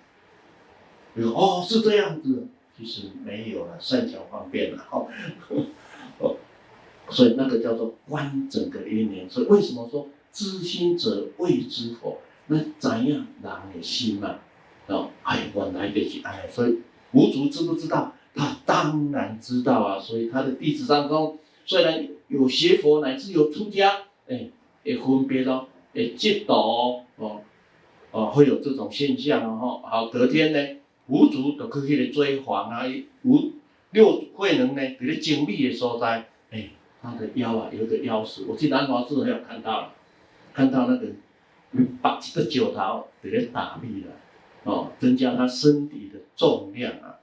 [1.17, 5.07] 哦，是这样子，其实没有了，善巧方便了，哦，
[5.51, 5.67] 哦，
[7.11, 9.29] 所以那个叫做观整个因缘。
[9.29, 12.19] 所以为什么说知心者谓之佛？
[12.47, 14.39] 那怎样人的心嘛？
[14.87, 16.79] 哦，哎，我来得及哎，所以
[17.13, 18.13] 无主知不知道？
[18.35, 24.51] 他当然知道啊，所以他的弟子当中，虽然有邪佛乃至有出家，哎，
[24.83, 26.53] 也分别咯，也，嫉妒
[27.17, 27.41] 哦，
[28.11, 30.59] 哦，会有这种现象哦，好，隔天呢，
[31.07, 32.83] 五祖就去去追访啊，
[33.23, 33.53] 五
[33.93, 36.69] 六慧能呢，在咧精密的所在，哎，
[37.05, 39.93] 他的腰啊有一个腰石，我去南华寺还有看到了，
[40.55, 41.09] 看到那个
[42.01, 44.13] 把这个酒桃在咧打密了，
[44.65, 47.21] 哦，增加他身体的重量啊。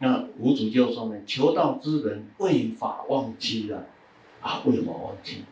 [0.00, 3.82] 那五祖就说呢，求道之人为法忘机啊，
[4.42, 5.44] 啊，为法忘妻，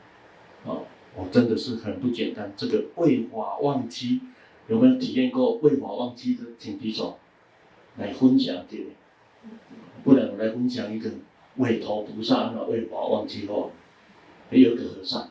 [0.66, 0.76] 啊，
[1.16, 2.53] 我真的是很不简单。
[2.55, 4.20] 这个为法忘机，
[4.68, 6.43] 有没有体验过为法忘机的？
[6.59, 7.18] 请举手，
[7.97, 8.85] 来分享这个。
[10.05, 11.11] 不然我来分享一个
[11.61, 13.70] 韦头菩萨啊，为法忘妻后，
[14.50, 15.30] 还有个和尚，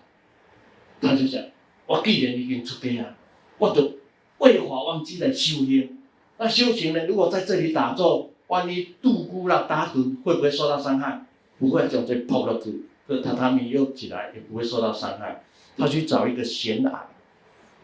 [1.02, 1.44] 他就想，
[1.86, 3.16] 我既然已经出家了，
[3.58, 3.94] 我就
[4.38, 5.98] 为法忘妻来修行。
[6.38, 8.32] 那修行呢，如果在这里打坐。
[8.50, 11.24] 万一度孤了打盹，会不会受到伤害？
[11.60, 15.44] 不会，就这泡个子，这榻榻米又起来，也不会受到伤害。
[15.78, 17.02] 他去找一个闲矮，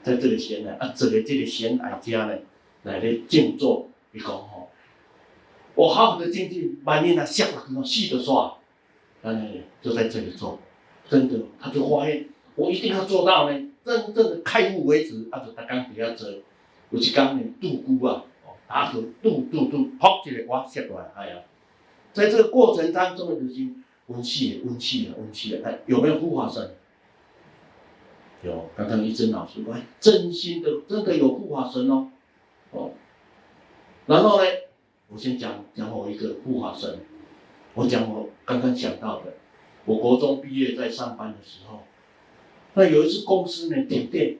[0.01, 2.35] 在这里闲矮啊，这个这里闲矮家呢，
[2.81, 3.87] 来来静坐。
[4.11, 4.33] 一个，
[5.85, 8.57] 我好好的静静，万一那下了很多细的说，
[9.21, 10.57] 哎，就在这里做，
[11.07, 15.27] 真的，他就发现我一定要做到呢，真正的开悟为止。
[15.29, 16.27] 啊，就他刚比较做，
[16.89, 18.23] 有一刚呢度孤啊。
[18.67, 21.35] 打盹，嘟嘟嘟，噗，一个哇，下来，哎呀，
[22.13, 23.67] 在这个过程当中的就是
[24.07, 26.73] 温气，温气了，温气了，哎有没有护法神？
[28.41, 32.09] 有，刚刚一真老师说，真心的，真的有护法神哦，
[32.71, 32.89] 哦，
[34.07, 34.49] 然后呢，
[35.09, 36.99] 我先讲讲我一个护法神，
[37.73, 39.33] 我讲我刚刚讲到的，
[39.85, 41.83] 我国中毕业在上班的时候，
[42.73, 44.37] 那有一次公司呢停电，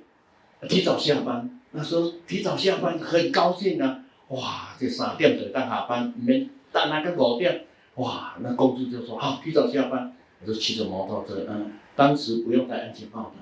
[0.68, 4.04] 提早下班，那时候提早下班很高兴啊。
[4.30, 7.66] 哇，这三点就当下班，唔免等那个五点。
[7.96, 10.12] 哇，那公司就说好，提早下班。
[10.42, 13.36] 我就骑着摩托车，嗯，当时不用戴安全帽的。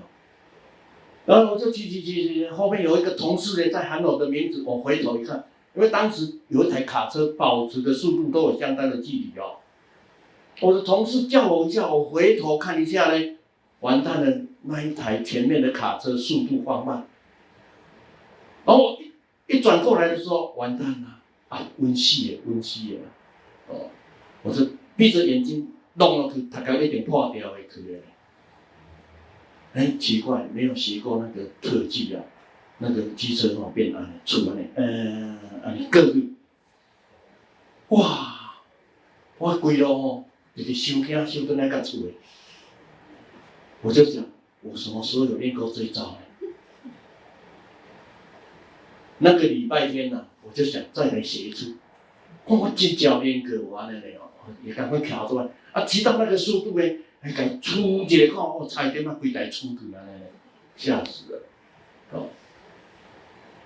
[1.26, 5.46] 然后我就骑骑骑骑，后面有一个同事呢在喊我的名字，我回头一看，
[5.76, 9.58] 因为当时有一台卡车保持的速度都有相当的距离哦。
[10.62, 13.38] 我的同事叫我一下，我回头看一下呢，
[13.80, 17.08] 完蛋了，那一台前面的卡车速度放慢，
[18.66, 18.98] 然后。
[19.46, 21.20] 一转过来的时候，完蛋了
[21.50, 21.68] 啊！
[21.78, 23.00] 温气耶，温气耶，
[23.68, 23.90] 哦，
[24.42, 27.98] 我是闭着眼睛弄了去，他刚一点破掉也可以。
[29.74, 32.24] 哎，奇怪，没有学过那个特技啊，
[32.78, 36.14] 那个机车哦变暗，出来呢，嗯，啊你个
[37.90, 38.56] 哇，
[39.38, 42.14] 我规路哦，就是修惊修到那个出来，
[43.82, 44.26] 我就想，
[44.62, 46.18] 我什么时候有练过这一招？
[49.20, 51.78] 那个礼拜天呢、啊，我就想再来写一次。
[52.46, 55.48] 我真教练课完了嘞哦，也赶快调出来。
[55.72, 60.32] 啊，骑到那个速度诶，还敢出一个看，我差一点那规台出去了嘞，
[60.76, 61.44] 吓死了。
[62.12, 62.28] 哦，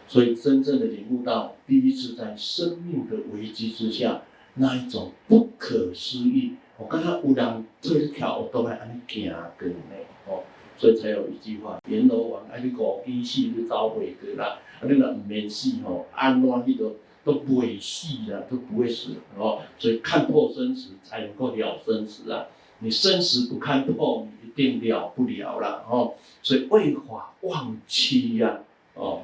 [0.07, 4.21] 所以真正的领悟到，第一次在生命的危机之下，
[4.55, 6.53] 那一种不可思议。
[6.77, 9.95] 我刚刚有人这一条我都还安尼行过呢，
[10.27, 10.43] 哦。
[10.79, 16.93] 所以才有一句话：阎罗王，啊，你五更死你走袂过啦，啊，你若毋免死吼，安怎迄个
[17.23, 19.61] 都不会死啊，都不会死哦。
[19.79, 22.45] 所以看破生死才能够了生死啊！
[22.79, 26.13] 你生死不看破，你一定了不了了哦。
[26.43, 28.59] 所以为法忘妻呀，
[28.93, 29.23] 哦，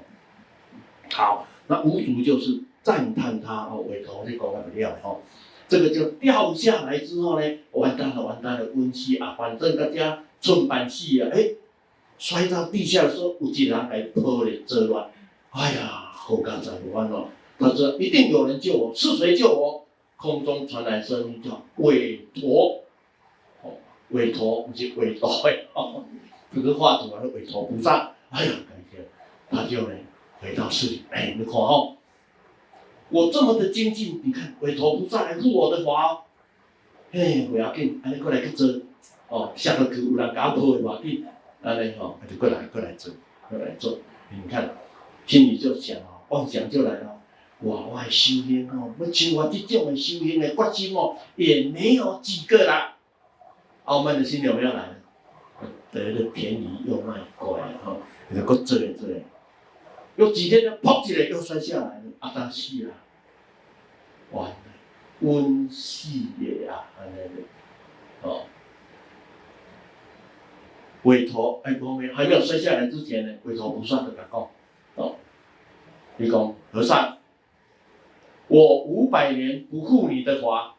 [1.14, 5.20] 好，那无主就是赞叹他哦，为头这个完不了哦。
[5.70, 11.52] 这个就掉下来之后呢，完蛋了，完蛋了，温习啊，反正大家寸板戏啊，哎，
[12.18, 15.10] 摔到地下的时候，有一人来破脸遮乱，
[15.52, 17.30] 哎呀，后干怎么办哦？
[17.60, 19.86] 他说一定有人救我，是谁救我？
[20.18, 22.84] 空中传来声音叫韦驮，
[23.62, 23.72] 哦，
[24.10, 26.04] 韦驮不是韦驮哎，哦，
[26.54, 29.08] 这个画图啊是韦驮菩萨，哎呀，感觉
[29.50, 29.96] 他就呢
[30.44, 31.96] 回到寺里，哎，你看哦。
[33.10, 36.24] 我这么的精进，你看回头菩萨来护我的法，
[37.12, 38.68] 嘿，不要紧，安尼过来去做，
[39.30, 41.26] 哦，下个去有人搞破的话，紧，
[41.62, 43.14] 安尼吼，就过来过来做，
[43.50, 44.00] 过来做，
[44.32, 44.76] 你看，
[45.26, 47.22] 心里就想哦，妄想就来了，
[47.62, 52.98] 哇，我修行哦，要像我这种的修行的决心哦，也没有几个啦，
[53.86, 54.90] 傲慢的心有没有来？
[55.92, 57.96] 得了便宜又卖乖哈，
[58.30, 59.24] 你就搁做嘞做嘞，
[60.16, 62.94] 有几天呢，扑起来又摔下来了，阿达西啊！
[64.32, 64.56] 完了，
[65.22, 68.44] 温戏也啊，安尼的，哦，
[71.02, 74.28] 韦驮哎，后面还没有摔下来之前呢，韦驮菩萨就讲，
[74.96, 75.16] 哦，
[76.18, 77.18] 你讲和尚，
[78.48, 80.76] 我五百年不护你的法，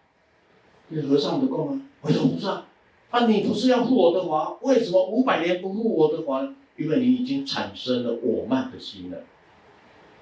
[0.89, 2.65] 这和尚就讲啊，韦驮菩萨，
[3.11, 6.55] 啊，你不是要护我的法，为什么五百年不护我的法？
[6.77, 9.25] 因为你已经产生了我慢的心了，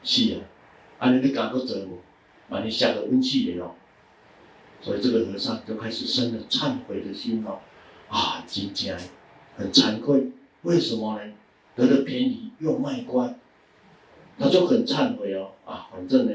[0.03, 0.40] 是啊，
[0.98, 1.98] 安尼你敢不责我？
[2.48, 3.74] 把你吓得温气也哦，
[4.82, 7.61] 所以这个和尚就开始生了忏悔的心哦，
[8.09, 8.98] 啊，今天
[9.57, 11.32] 很惭愧，为什么呢？
[11.74, 13.38] 得了便宜又卖乖，
[14.38, 16.32] 他就很忏悔哦，啊，反正呢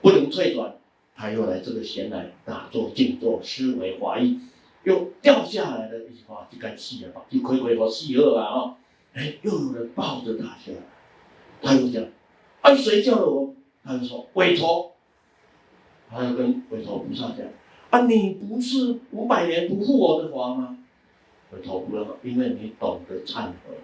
[0.00, 0.76] 不能退转，
[1.14, 4.40] 他又来这个闲来打坐静坐思维怀疑，
[4.84, 8.76] 又掉下来了一句话，就该死了吧，就亏亏我死了啊，
[9.14, 10.78] 哎，又有人抱着他下来，
[11.60, 12.04] 他又讲，
[12.62, 13.54] 啊，谁叫了我？
[13.84, 14.92] 他就说韦驮。
[16.10, 17.38] 他就跟韦驮菩萨讲
[17.88, 20.78] ：“啊，你不是五百年不护我的法吗？”
[21.52, 23.76] 韦驮菩萨：“因为你懂得忏悔，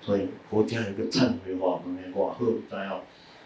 [0.00, 3.02] 所以佛家有个忏悔法门的话，好在哦，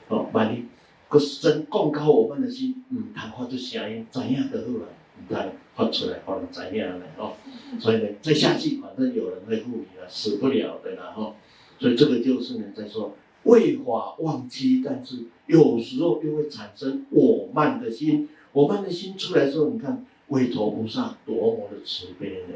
[0.08, 0.64] 哦，万一
[1.10, 4.88] 个神降高我们的心，嗯，他发出声音，怎样的好了，
[5.18, 7.34] 你看发出来，可能怎样的哦，
[7.78, 11.34] 所以呢，再下去，反正有人会护你了，死不了的了哈。
[11.78, 18.26] 所以这个就是呢，在说。”为法忘妻，但是有时候又会产生我慢的心。
[18.52, 22.54] 我慢的心出来时候，你看韦驮菩萨多么的慈悲呢？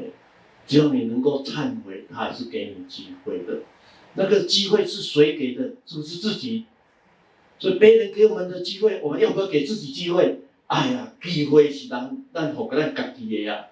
[0.65, 3.59] 只要你能够忏悔，他还是给你机会的。
[4.15, 5.73] 那个机会是谁给的？
[5.85, 6.65] 是不是自己？
[7.59, 10.39] 所以别人给我们的机会，我们要不要给自己机会？
[10.69, 13.67] 哎呀，机会是让让好个人家己的呀。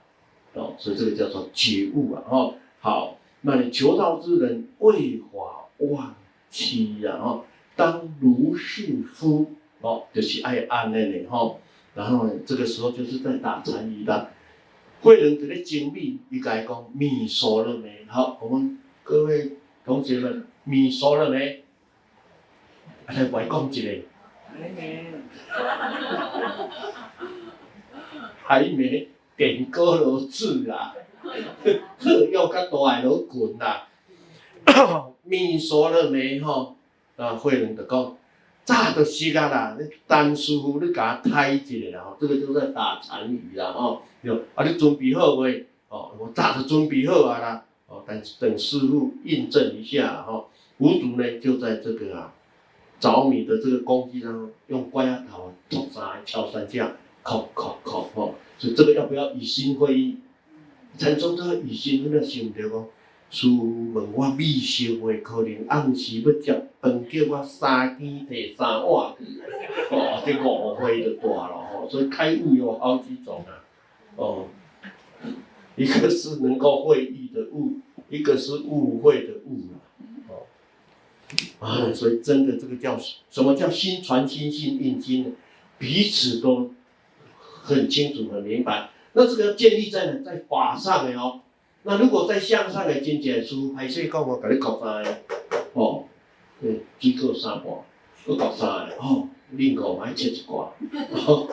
[0.54, 2.24] 哦，所以这个叫做觉悟啊。
[2.30, 6.16] 哦，好，那你求道之人为法忘。
[6.50, 7.44] 妻呀，哦，
[7.76, 11.60] 当如是夫，哦，就是爱安的呢，吼，
[11.94, 14.30] 然后呢，这个时候就是在打禅语的，
[15.02, 18.06] 慧能在咧精密，伊甲伊讲，米熟了没？
[18.08, 21.66] 好，我们各位同学们，米熟了没？
[23.08, 24.04] 来，我讲一个，
[24.60, 25.14] 没，
[28.44, 33.88] 还没，点歌罗字啦，呵，要较大罗滚啦。
[35.24, 36.40] 米熟了没？
[36.40, 36.76] 吼，
[37.16, 38.18] 啊，慧能就讲，
[38.64, 39.78] 早就熟啊啦。
[39.80, 45.68] 你单师傅，你甲我抬一下啦，吼，这个就是打禅语啦，吼，有啊，你准备好未？
[45.90, 50.50] 哦，我早就准备好啊啦，哦，等等师傅印证一下，吼，
[50.80, 52.34] 五祖呢就在这个啊，
[53.00, 60.18] 凿米的这个工具上，用关押头敲三敲三下，敲敲敲，吼，所以这个要不要以心会意？
[60.98, 62.86] 禅宗这个以心，你那想唔对讲？
[63.30, 65.20] 师问我米熟未？
[65.20, 69.26] 可能暗时要食饭，叫我三更提三碗去。
[69.92, 71.88] 哦，这误会就大了哦。
[71.90, 73.62] 所以开悟有好几种啊。
[74.16, 74.48] 哦，
[75.76, 77.74] 一个是能够会意的悟，
[78.10, 79.60] 一个是误会的悟，
[81.60, 82.98] 啊，所以真的这个叫
[83.30, 85.32] 什么叫心传心，心印心呢？
[85.78, 86.72] 彼此都
[87.64, 88.90] 很清楚很明白。
[89.14, 91.42] 那这个建立在呢，在法上的哦。
[91.84, 95.18] 那如果在向上的境界，书还是讲我给你搞三个，
[95.74, 96.04] 哦，
[96.62, 97.80] 对，机构三卦，
[98.26, 100.74] 不考三个，哦，另外还切一卦，
[101.12, 101.48] 哦，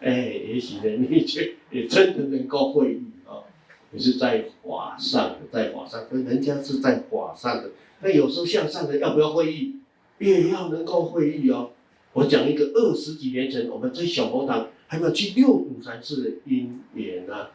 [0.00, 3.44] 哎、也许呢，你却也真的能够会意啊，
[3.90, 7.70] 你是在法上的，在法上，跟人家是在法上的，
[8.06, 9.74] 那有时候向上的要不要会意？
[10.20, 11.72] 也要能够会意哦，
[12.12, 17.50] 我讲一个二十几年前，我们在小佛堂还没有去六祖禅寺的因缘啊。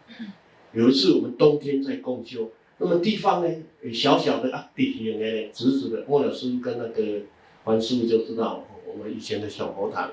[0.73, 3.49] 有一次我们冬天在共修，那么地方呢，
[3.93, 6.03] 小小的啊，地形呢，直直的。
[6.05, 7.21] 莫老师跟那个
[7.63, 10.11] 黄师傅就知道，我们以前的小佛堂，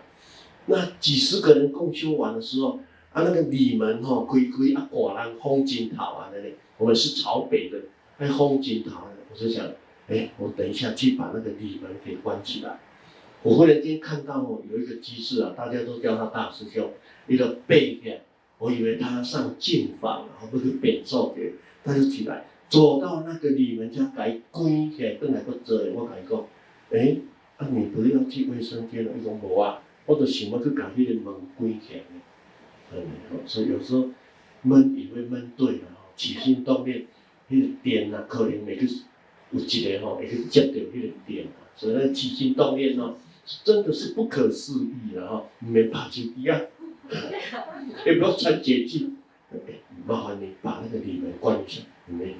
[0.66, 2.78] 那几十个人共修完的时候，
[3.12, 6.54] 啊，那个里门哈，开开啊，果然风景好啊，那里。
[6.78, 7.78] 我们是朝北的，
[8.18, 9.66] 那风景好，我就想，
[10.08, 12.78] 哎，我等一下去把那个里门给关起来。
[13.42, 16.90] 我忽然间看到哦，有一个居士啊，大家都叫他大师兄，
[17.26, 18.22] 一个背的，
[18.58, 21.52] 我以为他上净房，然后不是扁瘦的，
[21.84, 26.46] 他就起来走到那个里门家改关起来，等来个做，我跟他讲，
[26.90, 27.16] 哎，
[27.58, 29.12] 啊你不要去卫生间了？
[29.18, 32.00] 伊讲无啊，我就想要去把那个门关起来。
[32.92, 33.02] 嗯，
[33.46, 34.08] 所以有时候
[34.62, 35.82] 闷也会闷对了。
[36.16, 37.06] 起心动念，
[37.46, 38.84] 那个点啊，可能每个
[39.50, 43.14] 有一个吼，会去接到那个点啊，所以那起心动念哦，
[43.64, 46.60] 真的是不可思议的哈，没怕就一样，
[48.04, 49.16] 也不要传捷径，
[50.06, 52.34] 麻烦你把那个里门关一下，里面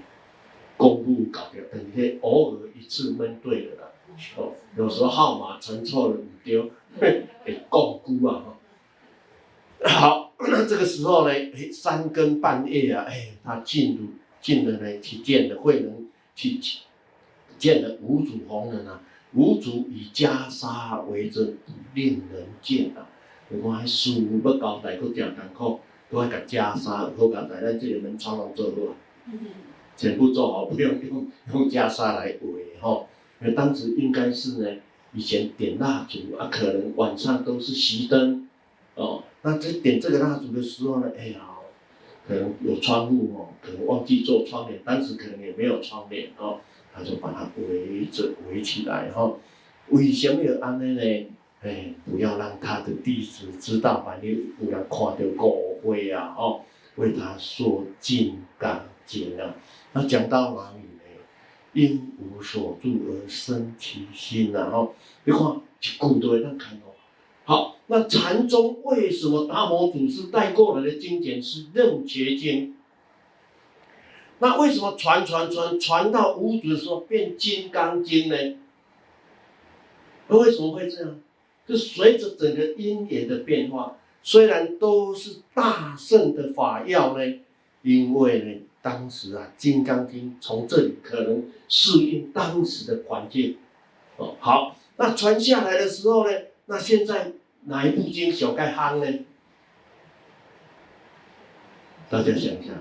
[0.77, 3.93] 公布搞掉，等于偶尔一次闷对了啦，
[4.37, 7.27] 哦，有时候号码传错了唔丢，会
[7.71, 10.25] 摃龟啊哈，好。
[10.41, 14.07] 那这个时候呢，哎，三更半夜啊，哎，他进入
[14.41, 16.07] 进了呢，去见了慧能，
[16.37, 16.61] 去
[17.59, 19.03] 见了五祖弘忍啊。
[19.35, 23.07] 五祖以袈裟围着，不令人见啊。
[23.63, 25.81] 我还书不交代，佫讲艰苦，
[26.11, 28.95] 都还个袈裟，好交代，咱这里门窗拢做好，
[29.97, 33.05] 全部做好，不用 用用袈裟来围哈。
[33.41, 34.81] 因为当时应该是呢，
[35.13, 38.49] 以前点蜡烛啊，可能晚上都是熄灯
[38.95, 39.25] 哦。
[39.43, 41.41] 那在点这个蜡烛的时候呢，哎呀，
[42.27, 46.61] 可能有窗户哦，可能忘记做窗帘，当时可能也没有窗帘哦，
[46.99, 49.33] 他就把它围着围起来哈。
[49.91, 51.27] 为什么要安尼呢？
[51.63, 56.61] 哎，不要让他的弟子知道，把你不要看到误会啊哦，
[56.97, 59.55] 为他说金刚经啊。
[59.93, 61.03] 那讲到哪里呢？
[61.73, 64.93] 因无所住而生其心啊哦，
[65.25, 65.61] 你看，
[65.99, 66.95] 古多人看哦。
[67.45, 72.75] 好，那禅宗为什么达摩祖师带过来的经典是楞伽经？
[74.41, 78.37] 那为什么传传传传到五祖的时候变金刚经呢？
[80.29, 81.19] 那为什么会这样？
[81.67, 87.25] 就随着整个因缘的变化，虽然都是大圣的法要呢，
[87.83, 93.59] 因为呢，当时啊，金刚经从这里可能适应当时的环境。
[94.17, 96.37] 哦，好，那传下来的时候呢？
[96.67, 97.33] 那现在
[97.65, 99.19] 哪一部经小盖夯呢？
[102.11, 102.73] 大家想一下，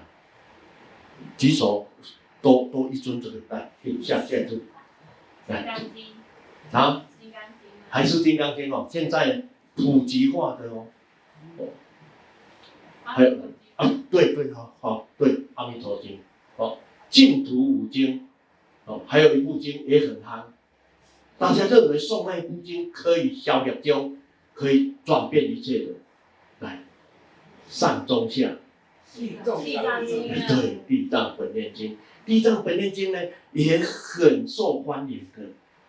[1.37, 1.87] 举手，
[2.41, 4.61] 都都一尊这个来，下下尊，
[5.47, 5.79] 来，
[6.71, 7.05] 啊，
[7.89, 9.45] 还是金刚经哦，现在
[9.75, 10.87] 普及化的哦，
[11.57, 11.67] 哦，
[13.03, 13.37] 还有
[13.75, 16.19] 啊，对对好好对，阿弥陀经，
[16.57, 18.27] 哦，净土五经，
[18.85, 20.43] 哦，还有一部经也很夯。
[21.37, 24.17] 大家认为诵那部经可以消业障，
[24.53, 25.93] 可以转变一切的，
[26.59, 26.83] 来，
[27.69, 28.55] 上中下，
[29.17, 33.19] 地藏经，对，地藏本愿经，地藏本愿经呢
[33.53, 35.43] 也很受欢迎的，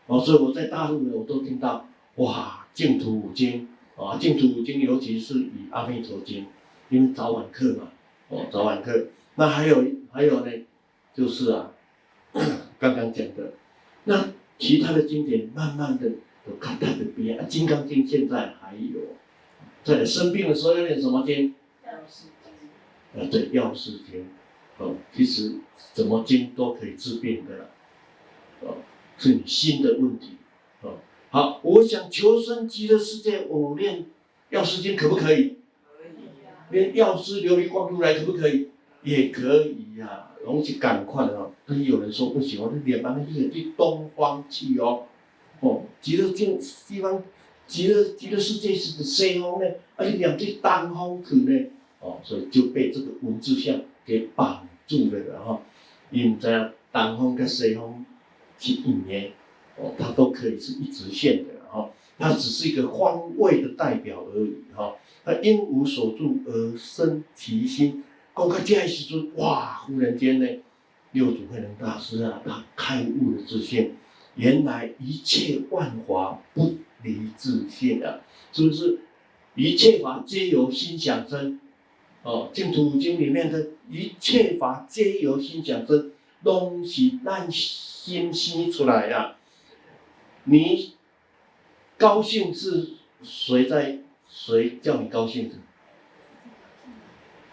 [0.06, 6.46] 哦，所以我在大陆呢，我都听到，哇，净土五经，啊，净土五经，尤其是以阿弥陀经，
[6.88, 7.92] 因为早晚课嘛，
[8.28, 9.06] 哦，早晚课，
[9.36, 10.52] 那还有还有呢，
[11.14, 11.72] 就是啊，
[12.78, 13.52] 刚刚讲的，
[14.04, 14.30] 那。
[14.60, 16.10] 其他的经典慢慢的
[16.44, 19.00] 都看它的变啊，《金刚经》现在还有，
[19.84, 21.54] 在生病的时候要念什么经？
[21.86, 22.24] 药师
[23.14, 24.26] 啊，对，药师经。
[24.78, 25.54] 哦，其实
[25.94, 27.70] 什么经都可以治病的了。
[28.60, 28.76] 哦，
[29.18, 30.36] 是你心的问题。
[30.82, 30.98] 哦，
[31.30, 34.06] 好，我想求生极乐世界，我念
[34.50, 35.56] 药师经可不可以？
[35.84, 36.52] 可以呀。
[36.70, 38.68] 念药师琉璃光如来可不可以？
[39.02, 40.24] 也可以呀、啊。
[40.44, 45.02] 东西赶快哦，但是有人说不行，我这脸上就是对东方去哦，
[45.60, 47.22] 哦，极乐境西方，
[47.66, 51.66] 极乐极乐世界是个西方呢，而且两对东方去呢，
[52.00, 55.60] 哦，所以就被这个文字相给绑住了的哈。
[56.10, 58.04] 因为这样东方跟西方
[58.58, 59.32] 是一年，
[59.76, 64.94] 哦，它都可以是一直线的哈，它只是一个方位的代表而已哈。
[65.24, 68.04] 它因无所住而生其心。
[68.32, 69.82] 公开这样时阵，哇！
[69.84, 70.46] 忽然间呢，
[71.10, 73.94] 六祖慧能大师啊，他开悟了自性，
[74.36, 78.20] 原来一切万法不离自性啊，
[78.52, 79.00] 是不是？
[79.56, 81.58] 一切法皆由心想生，
[82.22, 86.12] 哦，《净土经》里面的一切法皆由心想生，
[86.42, 89.36] 东西让心生出来呀、啊。
[90.44, 90.94] 你
[91.96, 92.90] 高兴是
[93.22, 93.98] 谁在
[94.28, 95.56] 谁叫你高兴的？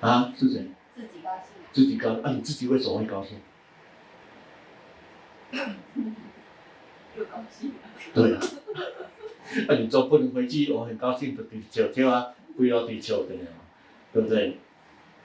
[0.01, 0.67] 啊，是谁？
[0.93, 1.53] 自己高兴。
[1.71, 2.31] 自己高兴啊？
[2.31, 3.39] 你自己为什么会高兴？
[7.17, 7.71] 又高兴。
[8.13, 8.41] 对啊。
[9.67, 12.33] 那、 啊、你总不能回去，我很高兴的地球，对吧？
[12.57, 13.41] 不要地球的呀，
[14.15, 14.57] 对不对？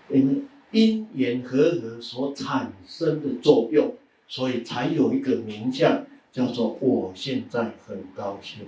[0.08, 3.94] 因为因缘和合所产生的作用，
[4.26, 8.66] 所以才有一个名相叫做我现在很高兴。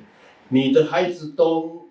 [0.50, 1.88] 你的孩子都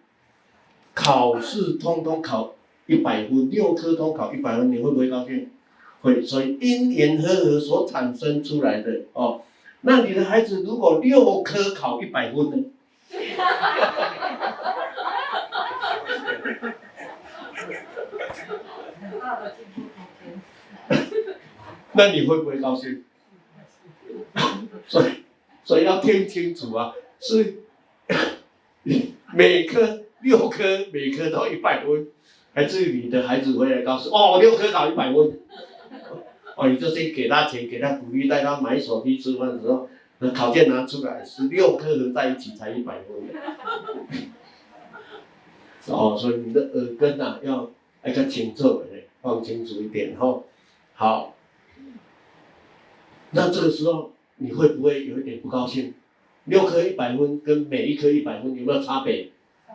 [0.94, 2.56] 考试通通考
[2.86, 5.50] 一百分，六科通考一百分，你会不会高兴？
[6.00, 6.24] 会。
[6.24, 9.42] 所以因缘和合所产生出来的哦，
[9.82, 12.58] 那你的孩子如果六科考一百分呢？
[21.94, 23.04] 那你会不会高兴？
[24.88, 25.06] 所以，
[25.64, 27.64] 所以要听清楚啊，是
[29.34, 32.08] 每科六科，每科都一百分，
[32.54, 35.16] 还是你的孩子回来告诉哦，六科考一百分，
[36.56, 39.90] 哦，你就是给他钱，给他鼓励，带他买手机吃饭的时候。
[40.24, 43.18] 那考卷拿出来，十六科合在一起才一百分。
[45.88, 47.72] 哦，所以你的耳根呐、啊，要
[48.04, 48.86] 要较清楚的，
[49.22, 50.46] 放清楚一点吼。
[50.94, 51.36] 好，
[53.32, 55.94] 那这个时候你会不会有一点不高兴？
[56.46, 59.30] 六科一百分跟每一科一百分有没有差别？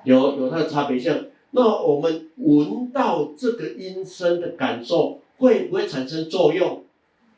[0.04, 0.98] 有，有它的差别。
[0.98, 6.84] 像那我们闻到这个音声的感受，会不会产生作用？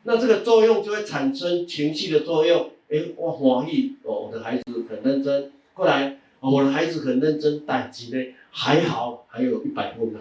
[0.03, 2.71] 那这个作用就会产生情绪的作用。
[2.89, 5.51] 哎，我欢喜哦，我的孩子很认真。
[5.73, 10.19] 后来，我的孩子很认真，但几呢还好，还有一百分呢。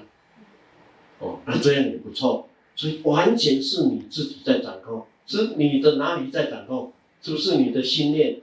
[1.21, 2.49] 哦，那这样也不错。
[2.75, 6.93] 所以完全是你自己在掌控，是你的哪里在掌控？
[7.21, 8.41] 是不是你的心念？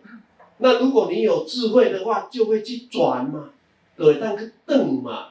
[0.57, 3.51] 那如果你有智慧的话，就会去转嘛，
[3.95, 5.29] 对，但个瞪嘛。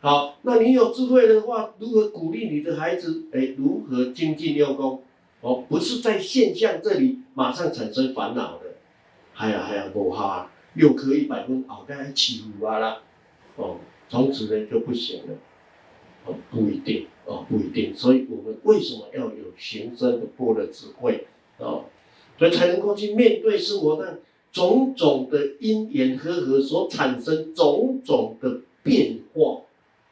[0.00, 3.24] 好，那你有智慧的话，如何鼓励你的孩子？
[3.32, 5.02] 哎，如何精进用功？
[5.40, 8.76] 哦，不是在现象这里马上产生烦恼的，
[9.34, 12.98] 哎呀哎呀，不好啊，六科一百分，好该起伏啊啦，
[13.56, 15.34] 哦，从此呢就不行了，
[16.26, 21.26] 哦，不一定，哦，不一定，所以我们为什么要有行深的般若智慧？
[21.58, 21.84] 哦，
[22.38, 24.18] 所以才能够去面对生活上
[24.52, 29.62] 种种的因缘和合所产生种种的变化，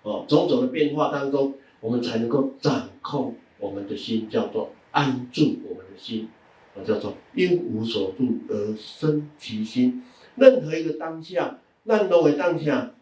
[0.03, 4.71] 哦，种种的变化当中，我们才能够掌控我们的心，叫做。
[4.95, 6.29] 安住我们的心，
[6.77, 10.05] 啊，叫做因无所住而生其心。
[10.37, 12.95] 任何一个当下，让各位当下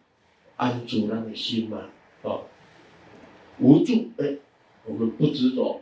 [0.55, 1.83] 安住那个心嘛，
[2.23, 2.45] 哦，
[3.59, 4.35] 无助，哎，
[4.85, 5.81] 我们不执着，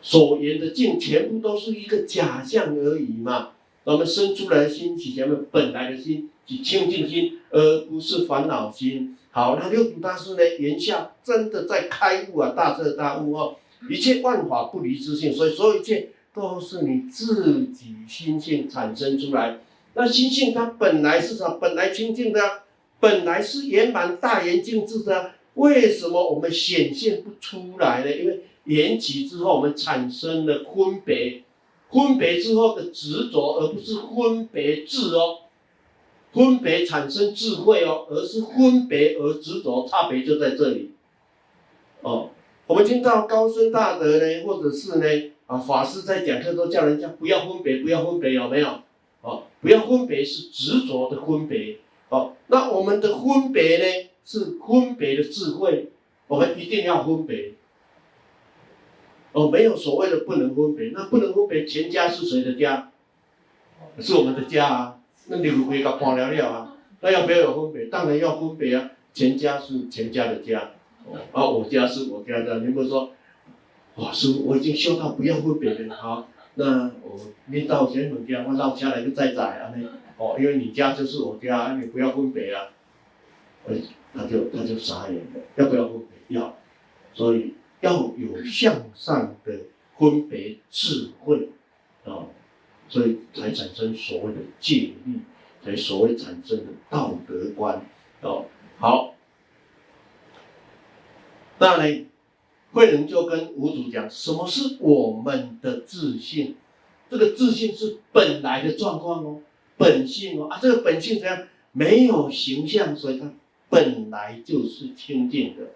[0.00, 3.50] 所言的境全部都是一个假象而已嘛。
[3.84, 9.16] 我们生出来的心，是前面本来的心，是清净心，而不是烦恼心。
[9.32, 13.56] 好，那六祖大师呢，言下真的在开悟啊，大彻大悟哦。
[13.90, 19.58] 一切万法不离自性，所以所有一切都是你自己心性产生出来。
[19.94, 21.58] 那心性它本来是啥？
[21.60, 22.40] 本来清净的，
[23.00, 25.32] 本来是圆满大圆净智的。
[25.54, 28.10] 为什么我们显现不出来呢？
[28.16, 31.42] 因为缘起之后，我们产生了分别，
[31.90, 35.38] 分别之后的执着，而不是分别智哦。
[36.32, 40.92] 分别产生智慧哦，而是分别而执着，差别就在这里
[42.00, 42.30] 哦。
[42.66, 48.68] 我们听到高僧大德呢，或者是呢啊法师在讲课都叫人家不要分别，不要分别，有没有？
[49.20, 51.76] 哦，不要分别是执着的分别。
[52.08, 55.90] 哦，那我们的分别呢是分别的智慧，
[56.28, 57.52] 我们一定要分别。
[59.32, 62.92] 哦，没有所谓的不能分别，那不能分别，全家是谁的家？
[63.98, 64.98] 是我们的家啊。
[65.26, 66.76] 那你不可以搞光了了啊？
[67.00, 67.86] 那要不要有分别？
[67.86, 70.72] 当然要分别啊，全家是全家的家。
[71.32, 73.12] 啊，我家是我家的，你不说，
[73.96, 75.94] 哇，师父，我已经修到不要分别了。
[75.96, 79.82] 好，那我你到前门家，我到家来就再宰啊，那
[80.22, 82.68] 哦，因为你家就是我家，你不要分别啊。
[84.14, 86.36] 他就他就傻眼了，要不要分别？
[86.38, 86.56] 要，
[87.14, 89.60] 所以要有向上的
[89.98, 91.48] 分别智慧
[92.04, 92.26] 啊，
[92.88, 95.20] 所以才产生所谓的戒律，
[95.64, 97.84] 才所谓产生的道德观
[98.20, 98.46] 哦。
[98.78, 99.14] 好。
[101.58, 102.06] 那呢，
[102.72, 106.56] 慧能就跟五祖讲，什么是我们的自信？
[107.08, 109.40] 这个自信是本来的状况哦，
[109.76, 111.46] 本性哦啊，这个本性怎样？
[111.70, 113.32] 没有形象，所以它
[113.72, 115.70] 本来就是清净的。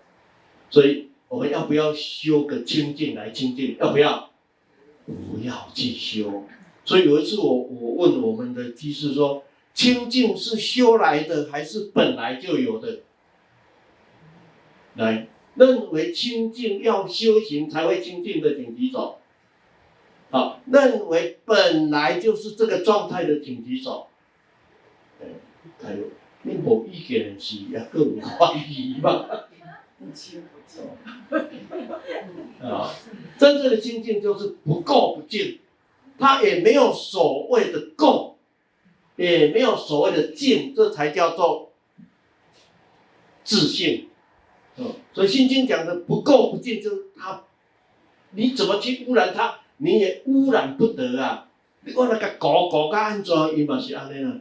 [0.68, 3.78] 所以我们要不要修个清净来清净？
[3.78, 4.30] 要不要？
[5.06, 6.44] 不要去修。
[6.84, 13.00] 所以有一次我我问我们的居士说，清净是修来的还是本来就有的？
[14.96, 19.18] 来，认为清净要修行才会清净的，请举手。
[20.30, 24.08] 好，认为本来就是这个状态的，请举手。
[25.22, 25.26] 哎，
[25.82, 26.04] 还有，
[26.46, 29.26] 你无意见的是也各有怀疑嘛？
[29.98, 30.84] 不清不净。
[32.62, 32.88] 啊，
[33.36, 35.58] 真正的清净就是不垢不净，
[36.18, 38.34] 它也没有所谓的垢，
[39.16, 41.72] 也没有所谓的净，这才叫做
[43.42, 44.08] 自信。
[44.76, 47.42] 嗯，所以《心经》讲的不垢不净，就是它，
[48.30, 51.48] 你怎么去污染它，你也污染不得啊！
[51.80, 54.40] 你讲那个搞搞个安装，伊嘛是安尼啊。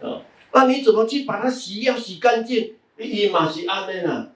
[0.00, 0.22] 啊，
[0.52, 4.30] 那你怎么去把它洗，要洗干净，伊嘛是安尼啊。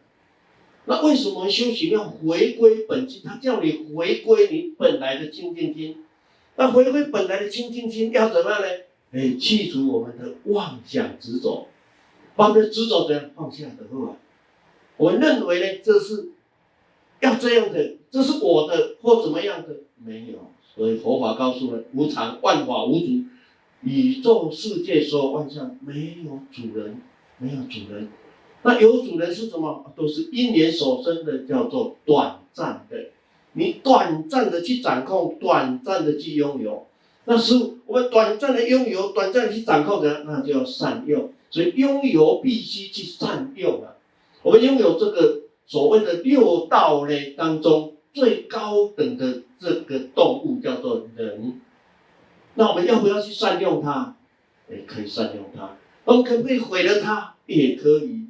[0.86, 3.22] 那为什么修行要回归本心？
[3.24, 6.04] 他叫你回归你本来的清净心。
[6.56, 8.66] 那回归本来的清净心要怎么样呢？
[9.12, 11.68] 哎，去除我们的妄想执着，
[12.34, 14.16] 把我们的执着怎样放下的话。
[14.96, 16.30] 我认为呢，这是
[17.20, 20.50] 要这样的，这是我的或怎么样的，没有。
[20.74, 23.06] 所以佛法告诉我们：无常，万法无主，
[23.86, 27.00] 宇宙世界所有万象没有主人，
[27.38, 28.08] 没有主人。
[28.62, 29.92] 那有主人是什么？
[29.96, 32.96] 都是因缘所生的，叫做短暂的。
[33.52, 36.88] 你短暂的去掌控，短暂的去拥有，
[37.26, 37.54] 那是
[37.86, 41.30] 我们短暂的拥有，短暂的去掌控的，那就要善用。
[41.50, 43.94] 所以拥有必须去善用啊。
[44.42, 51.60] 我们拥有这个所谓的六道类当中最高等的这个动物叫做人，
[52.56, 54.16] 那我们要不要去善用它？
[54.68, 55.76] 也可以善用它。
[56.04, 57.34] 我们可不可以毁了它？
[57.46, 58.26] 也可以。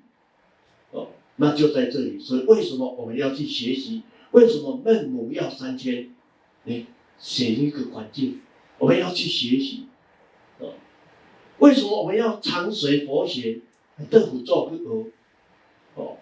[0.90, 2.18] 哦，那就在这里。
[2.20, 4.02] 所以为什么我们要去学习？
[4.32, 6.10] 为什么孟母要三迁？
[6.64, 6.86] 你
[7.18, 8.40] 写一个环境，
[8.78, 9.86] 我们要去学习。
[10.58, 10.74] 哦，
[11.58, 13.60] 为什么我们要常随佛学？
[14.10, 15.06] 豆腐做个鹅。
[15.94, 16.18] 哦，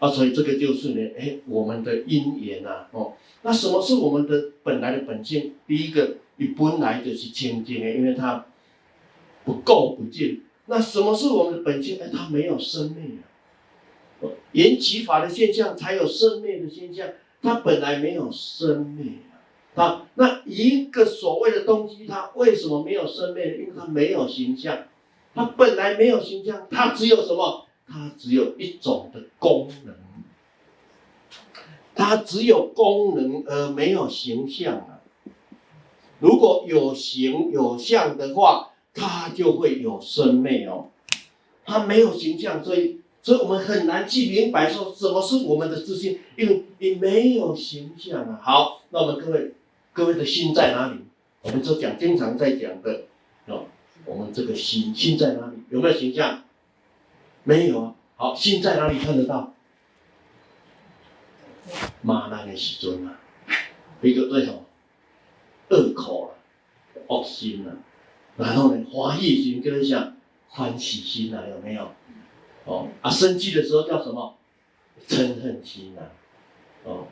[0.00, 3.12] 啊，所以这个就是呢，哎，我们的因缘呐，哦，
[3.42, 5.54] 那什么是我们的本来的本性？
[5.68, 8.46] 第一个，你本来就是清净的，因为它
[9.44, 10.42] 不垢不净。
[10.66, 11.98] 那什么是我们的本性？
[12.02, 13.24] 哎，它没有生灭啊，
[14.20, 17.08] 哦，缘起法的现象才有生灭的现象，
[17.40, 19.38] 它本来没有生灭啊。
[19.74, 23.58] 好，那一个所谓的东西，它为什么没有生灭？
[23.58, 24.84] 因为它没有形象，
[25.34, 27.66] 它本来没有形象，它只有什么？
[27.88, 29.94] 它只有一种的功能，
[31.94, 34.95] 它只有功能而没有形象啊。
[36.26, 40.88] 如果有形有相的话，它就会有生灭哦。
[41.64, 48.40] 它没有形象，所以，所以我们很难去明白说什么是我们的自信，因为你没有形象啊。
[48.42, 49.52] 好，那我们各位，
[49.92, 50.98] 各位的心在哪里？
[51.42, 53.02] 我们就讲经常在讲的
[53.46, 53.66] 哦，
[54.04, 55.58] 我们这个心心在哪里？
[55.70, 56.42] 有没有形象？
[57.44, 59.54] 没有啊，好，心在哪里看得到？
[62.02, 63.16] 马那个时阵啊，
[64.02, 64.64] 一个最后
[65.68, 66.30] 恶口啊，
[67.08, 67.76] 恶心啊，
[68.36, 70.16] 然后呢，欢喜心跟你讲
[70.48, 71.90] 欢喜心啊，有没有？
[72.64, 74.36] 哦，啊，生气的时候叫什么？
[75.06, 76.10] 嗔恨心啊，
[76.84, 77.06] 哦，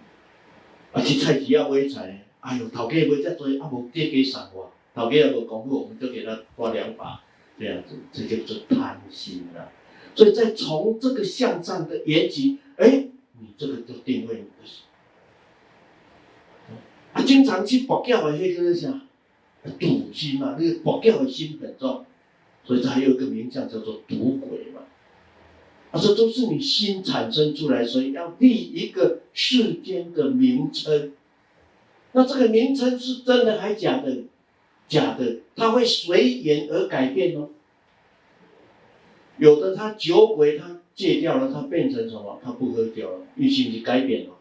[0.92, 7.22] 啊，去菜市要买菜呢，哎呦，头家买这多，啊，无爹给赏我，头家也无功夫，我们就给他刮两把，
[7.58, 9.70] 这样子，这就叫贪心了。
[10.14, 13.08] 所以在从这个向上的缘起，哎，
[13.40, 14.84] 你这个就定位你的心。
[17.14, 19.00] 啊，经常去跋筊的那个啥，
[19.78, 22.04] 赌心嘛，那个跋筊的心很重，
[22.64, 24.82] 所以它还有一个名叫叫做赌鬼嘛。
[25.92, 31.12] 啊，这都是你心产生出来，所以要立一个世间的名称。
[32.12, 34.24] 那这个名称是真的还假的？
[34.86, 37.48] 假的，它会随缘而改变哦。
[39.38, 42.40] 有的他酒鬼，他戒掉了，他变成什么？
[42.44, 44.34] 他不喝酒了，意性就改变了。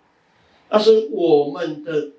[0.70, 2.12] 但是我们的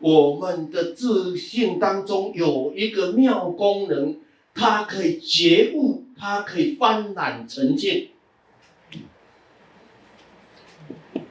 [0.00, 4.16] 我们的自信当中有一个妙功能，
[4.54, 8.08] 它可以觉悟，它可以翻染成净，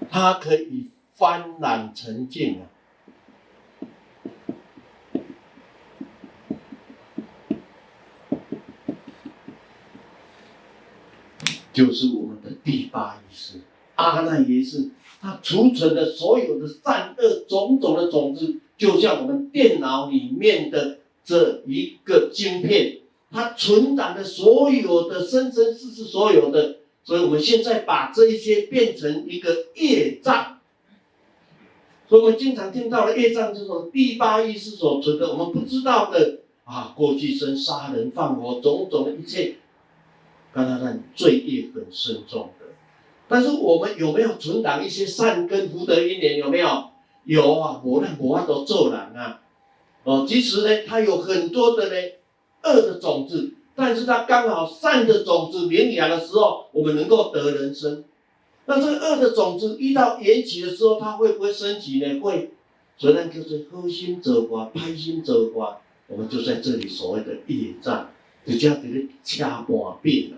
[0.09, 2.70] 它可以翻染成净啊。
[11.72, 13.61] 就是我们的第八意识，
[13.95, 14.89] 阿赖耶识，
[15.22, 22.99] 它储存的所有的善恶种种的种子，就像我们电脑里面的这一个晶片，
[23.30, 30.59] 它存档的所有的生生世世所有的，所以我们现在把这一些变成一个业障，
[32.07, 39.55] 所以我们经常听到的业障，就是说第八意识所存的，我们不知道的啊，过去生杀人放火种种的一切，
[40.53, 42.51] 看他看罪业很深重。
[43.30, 46.38] 但是我们有没有存档一些善根福德因缘？
[46.38, 46.89] 有没有？
[47.25, 49.39] 有啊，我那我都做人啊。
[50.03, 51.95] 哦，其实呢，他有很多的呢
[52.63, 58.03] 恶的种子，但是他刚好善的种子萌芽的时候，我们能够得人生。
[58.65, 62.19] 那这个恶的种子遇到缘起的时候，它会不会升起呢？
[62.19, 62.51] 会。
[62.97, 65.77] 所以呢，就是好心做瓜，歹心做瓜，
[66.07, 68.09] 我们就在这里所谓的业障，
[68.45, 70.38] 就这样子的掐半变了。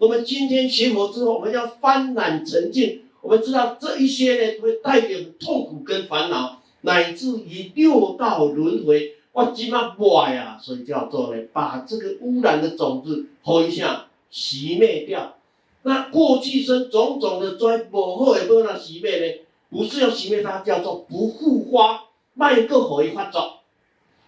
[0.00, 3.02] 我们今天学佛之后，我们要翻染成净。
[3.20, 9.16] 我们知道这一些呢，会带给痛苦跟烦恼，乃至于六道轮回。
[9.32, 15.36] 我今嘛坏呀，所以叫做呢，把这个污染的种子吼一下熄灭掉。
[15.82, 19.40] 那过去生种种的灾不好的，不能熄灭呢？
[19.68, 23.58] 不是要熄灭它，叫做不复发，卖个好一发作。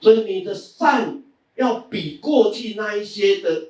[0.03, 1.23] 所以你的善
[1.57, 3.69] 要比过去那一些的。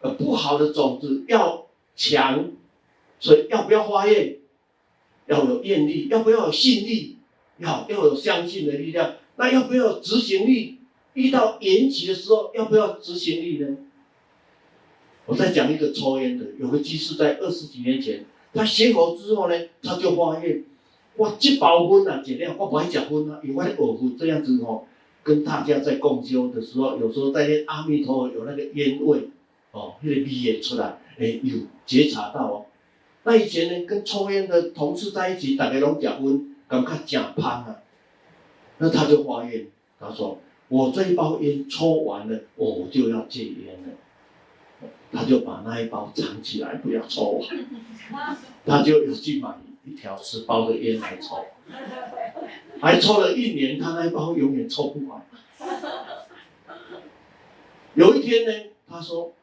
[0.00, 2.50] 呃，不好的种子要强，
[3.18, 4.38] 所以要不要发愿？
[5.26, 7.18] 要有愿力，要不要有信力？
[7.58, 9.14] 要要有相信的力量。
[9.36, 10.78] 那要不要执行力？
[11.14, 13.76] 遇到缘起的时候，要不要执行力呢？
[15.26, 18.24] 我再讲一个抽烟的，有个居士在二十几年前，
[18.54, 20.64] 他学佛之后呢，他就发愿，
[21.16, 24.84] 哇，这包荤啊，尽量我不爱讲荤啊，因为偶夫这样子哦，
[25.22, 29.28] 跟大家在共修的时候，有时候在念阿弥陀佛，有那个烟味。
[29.72, 32.66] 哦，那个鼻烟出来，哎，有觉察到哦。
[33.22, 37.82] 那以前呢，跟抽烟的同事在一起，大家拢结婚，感觉讲胖啊。
[38.78, 39.66] 那他就发愿，
[40.00, 47.48] 他说：“我这一包烟抽完了，我就要戒烟了。”他就把那一包藏起来，不要抽完。
[48.64, 49.54] 他就有去买
[49.84, 51.44] 一条十包的烟来抽，
[52.80, 55.22] 还抽了一年，他那一包永远抽不完。
[57.94, 59.34] 有一天呢，他说。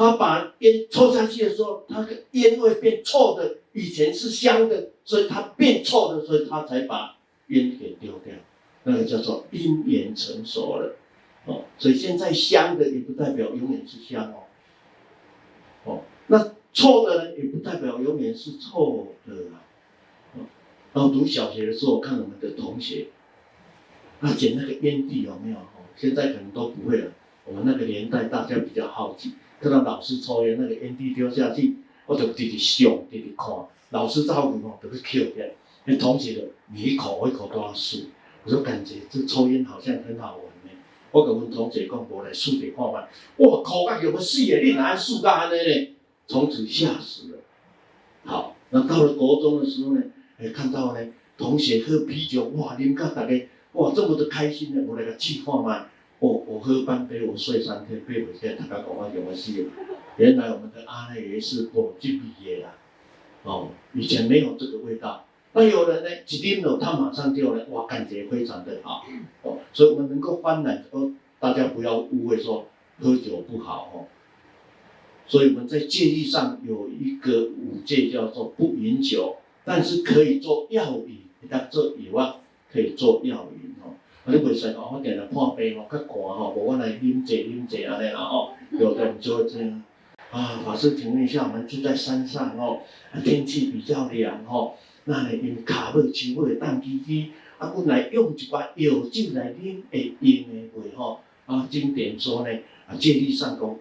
[0.00, 8.32] 他把烟抽下去的时候，他的烟味变臭的，以前是香的，所以他变臭的，所以他才把烟给丢掉。
[8.84, 10.96] 那个叫做因缘成熟了，
[11.44, 14.44] 哦，所以现在香的也不代表永远是香哦，
[15.84, 19.60] 哦，那臭的呢，也不代表永远是臭的啊。
[20.34, 20.48] 哦，
[20.94, 23.08] 然后读小学的时候，看我们的同学，
[24.18, 25.58] 他捡那个烟蒂有没有？
[25.58, 27.12] 哦，现在可能都不会了。
[27.44, 29.34] 我们那个年代，大家比较好奇。
[29.60, 33.54] 看到老师抽烟，那个烟蒂丢下去，我就直直笑，直直看。
[33.90, 35.52] 老师照顾我，都是 Q 的。
[35.84, 38.06] 那同学的，你一口我一口都要数。
[38.44, 40.70] 我就感觉这抽烟好像很好玩呢。
[41.10, 43.08] 我跟我们同学讲，我来数点看看。
[43.36, 45.88] 哇，口感有个细眼，你哪数到安尼呢？
[46.26, 47.38] 从此吓死了。
[48.24, 50.02] 好，那到了国中的时候呢，
[50.38, 51.06] 哎，看到呢，
[51.36, 55.86] 同学喝啤酒，哇，你们看大家，哇，这么的开心呢，我来个气话嘛。
[56.20, 59.66] 我我喝半杯，我睡三天，背回家，大家讲话有没事？
[60.18, 62.74] 原来我们的阿赖耶识果就毕业了，
[63.42, 65.24] 哦，以前没有这个味道。
[65.54, 69.02] 那有人呢，一啉了，他马上就呢，哇，感觉非常的好，
[69.42, 72.66] 哦，所以我们能够翻来，哦，大家不要误会说
[73.00, 73.96] 喝酒不好哦。
[75.26, 82.34] 所以我们在戒律上有一个五戒叫做不饮酒，但是可以做药饮，但做以外
[82.70, 83.59] 可以做药饮。
[84.30, 89.82] 你袂使讲，我定定破病吼，较寒吼，无我来啉者啉者安尼啦吼，有的人就会这样。
[90.30, 92.82] 啊，法师请问一下，我们住在山上吼，
[93.24, 101.20] 天气比较凉吼，那呢用卡尾树尾当机机，啊，阮来用一罐药酒来啉会用的袂吼？
[101.46, 103.76] 啊，经典说呢，啊，借力上讲，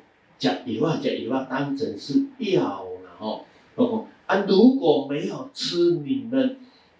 [0.65, 2.61] 食药啊食药啊，当成是药
[3.05, 3.45] 啦吼。
[3.75, 6.57] 哦，啊，如果没有吃你们。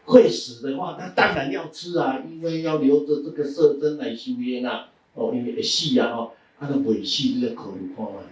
[0.10, 4.90] 会死的话，那当然要吃啊，因为要留着这个色身来修炼啊。
[5.14, 8.24] 哦，因为会死啊，哦，他的尾气你要考虑看啊。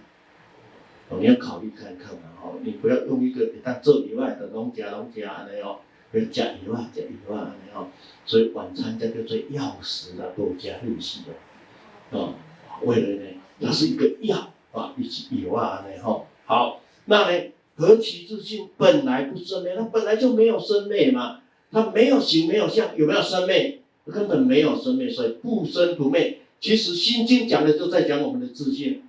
[1.08, 5.78] 哦，你要考虑看看嘛，哦，你不要用一个给他做以外的拢食拢食安尼哦，
[6.12, 7.88] 要食以外食以外安尼哦。
[8.26, 12.18] 所以晚餐叫做药食啊，多加入去的。
[12.18, 12.34] 哦，
[12.82, 13.30] 为了呢，
[13.60, 16.26] 它是一个药啊，以及药啊安尼吼。
[16.44, 21.40] 好，那呢，何其自信本来不生灭，它本来就没有生灭嘛。
[21.70, 23.80] 它没有形，没有相，有没有生灭？
[24.10, 26.38] 根本没有生灭，所以不生不灭。
[26.60, 29.02] 其实《心经》讲的就在讲我们的自性，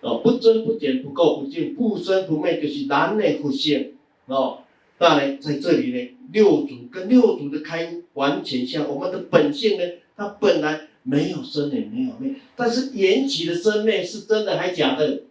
[0.00, 3.92] 哦，不增不减，不垢不净，不生不灭，就是咱的佛性。
[4.24, 4.60] 哦，
[4.98, 9.84] 那呢，在这里呢，六祖跟六祖的开完全相，我们的本性呢，
[10.16, 15.24] 它本来没有生也没有灭，但是缘起的生灭是真的还假的？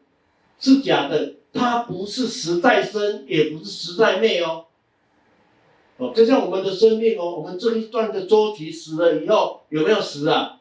[0.59, 4.66] 是假的，它不是实在生，也不是实在灭哦。
[5.97, 10.59] 哦，就像我们的生命哦，我们这一段的周期死了以后有没有死啊？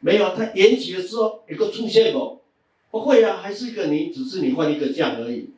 [0.00, 2.40] 没有，它延期的时候有个出现过，
[2.90, 5.50] 不会啊，还是一个你，只是你换一个价而已。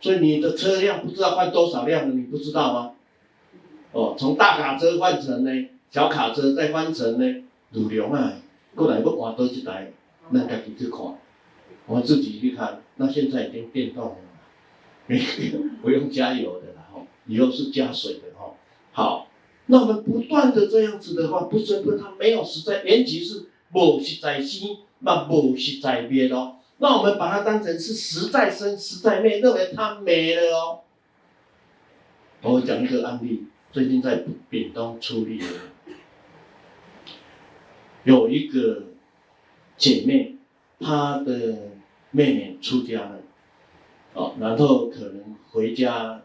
[0.00, 2.92] 所以你的车辆不知道换多少辆了，你不知道吗？
[3.92, 8.34] 哦，从大卡车换成呢小卡车，再换成呢路龙啊，
[8.74, 9.92] 过来要换多几台，
[10.30, 11.18] 那自己去看，
[11.86, 12.82] 我自己去看。
[12.96, 14.16] 那现在已经电动了，
[15.80, 18.31] 不用加油的了哈，以后是加水的。
[18.94, 19.26] 好，
[19.66, 26.56] 那我们不断的这样子的话，不是不，它没有实在，延期是无实在心，那无实在灭哦。
[26.76, 30.80] 那我们把它当成是实在生，实在灭，认为它没了哦。
[32.42, 35.46] 我讲一个案例，最近在屏东处理的，
[38.04, 38.88] 有一个
[39.78, 40.36] 姐妹，
[40.80, 41.70] 她的
[42.10, 43.20] 妹妹出家了，
[44.12, 46.20] 哦，然后可能回家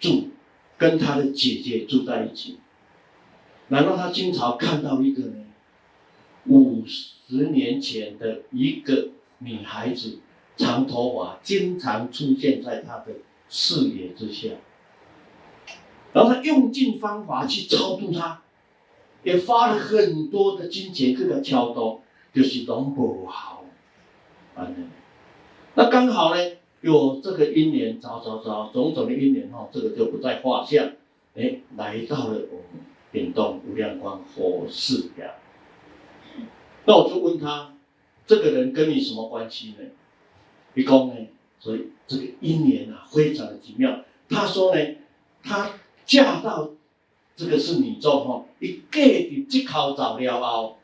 [0.00, 0.30] 住。
[0.78, 2.58] 跟他的姐姐住在一起，
[3.68, 5.44] 然后他经常看到一个呢，
[6.46, 10.20] 五十年前的一个女孩子，
[10.56, 13.06] 长头发，经常出现在他的
[13.48, 14.50] 视野之下，
[16.12, 18.42] 然后他用尽方法去超度她，
[19.24, 22.02] 也花了很多的金钱给他超度，
[22.32, 23.64] 就是都不好，
[24.54, 24.88] 反正，
[25.74, 26.40] 那刚好呢。
[26.80, 30.92] 有这个因缘，找找找，种种的因缘哈，这个就不在话下。
[31.34, 35.34] 哎，来到了我们屏东无量光佛寺呀。
[36.84, 37.74] 那我就问他，
[38.26, 39.84] 这个人跟你什么关系呢？
[40.74, 41.14] 一共呢，
[41.58, 44.04] 所以这个因缘啊，非常的奇妙。
[44.28, 44.80] 他说呢，
[45.42, 45.72] 他
[46.06, 46.70] 嫁到
[47.34, 50.78] 这个是女众哈，一嫁的这口走了后，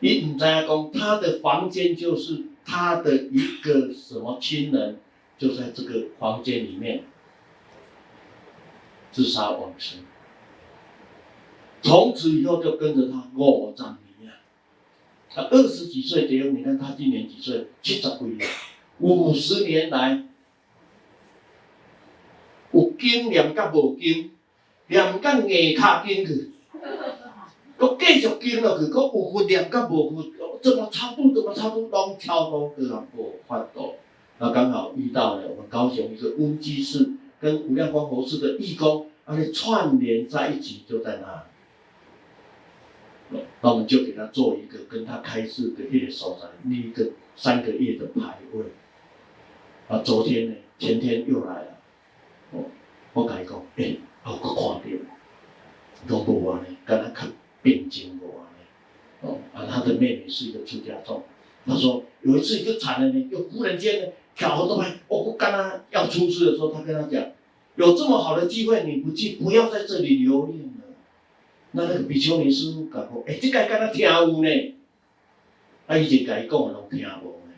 [0.00, 2.44] 你唔知影讲，他的房间就是。
[2.64, 4.98] 他的一个什么亲人
[5.38, 7.04] 就在这个房间里面
[9.12, 10.00] 自杀往生，
[11.82, 14.40] 从此以后就跟着他五十年啊，
[15.30, 17.66] 他二十几岁结婚，你看他今年几岁？
[17.82, 18.46] 七十几了，
[18.98, 20.24] 五十年来
[22.72, 24.30] 有经验甲无经，
[24.88, 26.50] 念甲硬卡经去，
[27.76, 30.32] 搁继续经落去，搁有分念甲无分。
[30.64, 31.34] 怎么超度？
[31.34, 31.90] 怎么超度？
[31.90, 33.96] 都超度各种不换度。
[34.38, 41.40] 那刚好遇到了我们高雄一个温基寺跟无量光佛寺的义工，而且串联在一起，就在那里。
[43.60, 48.64] 那我们就给他做一个跟他开示的一个所在，立一个三个月的牌位。
[49.88, 51.76] 啊，昨天呢，前天又来了。
[52.52, 52.64] 哦，
[53.12, 54.80] 我跟伊讲，哎、欸，我搁看
[56.08, 57.26] 到，拢无安尼，敢若较
[57.62, 58.43] 平静无安。
[59.52, 61.22] 啊，他的妹妹是一个出家众，
[61.66, 67.30] 他说有一次就惨了呢，又忽然间呢，巧合都来，我跟他要出事的时候，他跟他讲，
[67.76, 70.94] 有这么好的机会你不去，不要在这里留恋了。
[71.72, 74.74] 那那个比丘尼师傅讲过，哎，这个跟他跳舞呢，
[75.86, 77.54] 他以前跟伊讲的拢听无呢，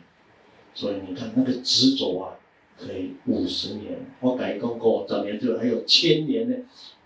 [0.73, 2.35] 所以你看那个执着啊，
[2.79, 6.55] 可以五十年，我跟伊讲过五十年就还有千年呢。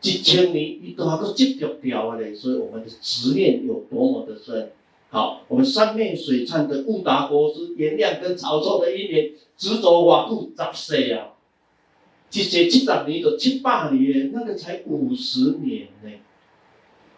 [0.01, 2.17] 几千年，一都还都接不掉啊！
[2.35, 4.71] 所以我们的执念有多么的深。
[5.09, 11.33] 好，我们三面水忏的悟达国师颜亮跟曹操的一年执着瓦固十岁啊，
[12.31, 16.09] 这些七十年都七八年，那个才五十年呢。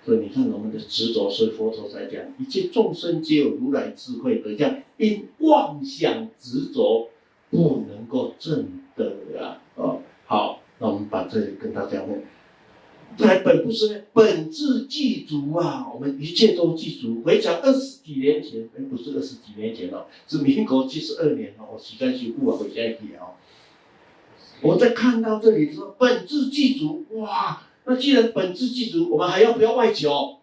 [0.05, 7.07] 所以你看我们的执着，所以佛陀才讲，一切众生皆有如来智慧德相，因妄想执着
[7.49, 9.61] 不能够证得啊！
[9.76, 12.22] 哦，好，那我们把这里跟大家问。
[13.15, 15.88] 这还本不是呢，本自具足啊！
[15.94, 17.22] 我们一切都具足。
[17.23, 21.65] 回想二十几年前，哎，不是二十几年前了，是民国七十二年哦。
[21.73, 23.38] 我时间修复啊，回想起啊。
[24.61, 27.64] 我在看到这里说本自具足，哇！
[27.85, 30.38] 那既然本自具足，我们还要不要外求？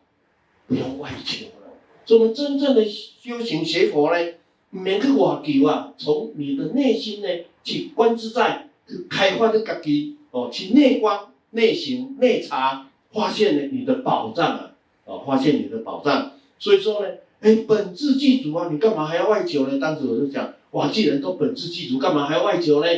[0.67, 1.73] 不要外求了。
[2.05, 4.33] 所以我们真正的修行学佛呢，
[4.71, 7.29] 免去外求啊，从你的内心呢
[7.65, 11.27] 去观自在，去开发的自己哦，去内观。
[11.51, 14.71] 内行内查，发现了你的宝藏啊！
[15.05, 16.33] 啊，发现你的宝藏。
[16.59, 17.09] 所以说呢，
[17.41, 19.79] 哎，本自具足啊，你干嘛还要外求呢？
[19.79, 22.89] 当时我就讲，哇，既然都本自具足，干嘛还要外求呢？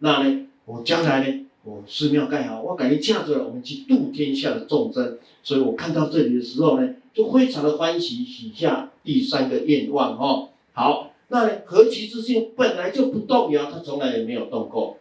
[0.00, 5.18] 那呢，我将来呢，我寺庙盖好，我赶紧驾着我们去度天下的众生。
[5.42, 10.50] 所以我看到这里的时候呢，就非常的欢喜，许下第三个愿望哦。
[10.72, 14.98] 好，那呢，何其自性本来就不动摇，他从来也没有动过。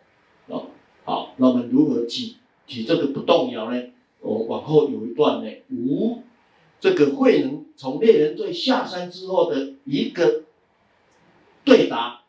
[0.47, 0.67] 哦，
[1.03, 2.35] 好，那我们如何去？
[2.67, 3.83] 起这个不动摇呢？
[4.19, 6.21] 我往后有一段呢，无
[6.79, 10.43] 这个慧能从猎人队下山之后的一个
[11.63, 12.21] 对答。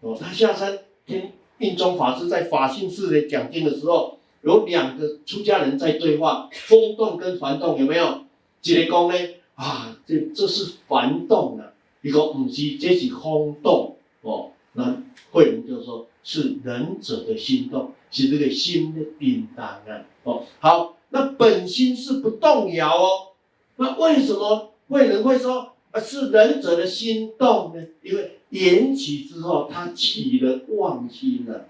[0.00, 8.24] 哦，他下山听印宗法师在法性寺里讲经的时候，有两个出家人在对话，风动跟幡动有没有？
[8.62, 9.14] 一个讲呢，
[9.54, 11.72] 啊，这这是幡动啊，
[12.02, 14.50] 一个不是，这是风动哦。
[14.72, 20.04] 那慧能就说，是仁者的心动，是这个心的叮当啊。
[20.24, 23.28] 哦，好，那本心是不动摇哦。
[23.76, 27.86] 那为什么慧能会说啊是仁者的心动呢？
[28.02, 31.68] 因为缘起之后，他起了妄心了。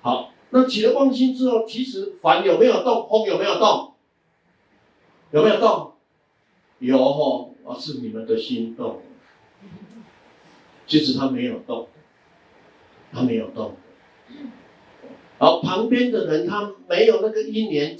[0.00, 3.06] 好，那起了妄心之后，其实凡有没有动？
[3.10, 3.92] 风有没有动？
[5.32, 5.92] 有没有动？
[6.78, 9.02] 有哦，啊是你们的心动。
[10.86, 11.88] 其实他没有动。
[13.12, 13.74] 他没有动，
[15.38, 17.96] 好，旁边的人他没有那个因缘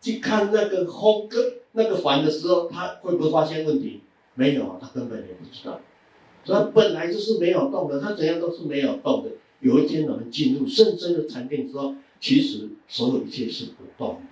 [0.00, 4.02] 去看那个风跟那个幡的时候，他会不会发现问题？
[4.34, 5.80] 没有，他根本也不知道，
[6.44, 9.30] 所以他本来就是没有动的，他怎样都是没有动的。
[9.58, 14.22] 有一天我们进入深深的禅定之后，其实所有一切是不动的。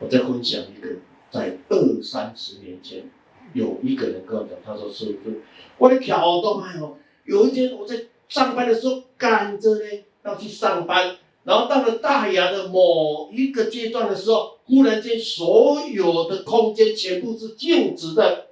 [0.00, 0.96] 我再分享一个，
[1.30, 3.04] 在二三十年前，
[3.52, 5.30] 有一个人跟我讲，他说师父，
[5.78, 8.06] 我的跳动还好，有一天我在。
[8.30, 9.84] 上班的时候赶着呢，
[10.24, 18.46] 要去上班，然后到了大雅的某一个阶段的时候，忽然间所有的空间全部是静止的。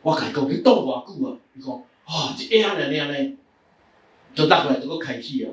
[0.00, 1.38] 我开讲你动多久啊？
[1.52, 1.74] 你讲
[2.06, 3.36] 啊，这样的那样呢，
[4.34, 5.52] 就大概这个开始啊。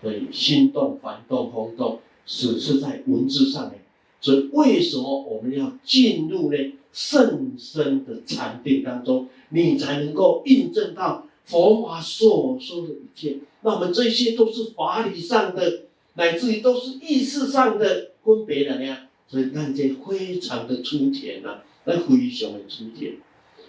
[0.00, 3.82] 所以心动、烦动、风动，只是在文字上面。
[4.20, 6.58] 所以为什么我们要进入呢？
[6.90, 13.36] 甚深的禅定当中，你才能够印证到佛法所说的一切。
[13.60, 15.82] 那我们这些都是法理上的，
[16.14, 18.96] 乃至于都是意识上的分别的呢。
[19.28, 23.18] 所以看见非常的粗浅呐，那非常的粗浅。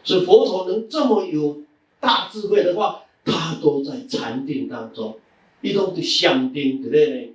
[0.03, 1.61] 所以佛陀能这么有
[1.99, 5.19] 大智慧的话，他都在禅定当中，
[5.61, 7.33] 一种的相定之类呢，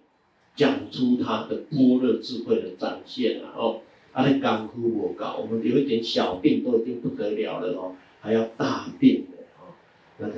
[0.57, 3.81] 讲出他的般若智慧的展现了哦。
[4.13, 9.75] 他的功夫我高，我们有一点小病都已经不得了了哦，还要大病的哦，
[10.19, 10.35] 那个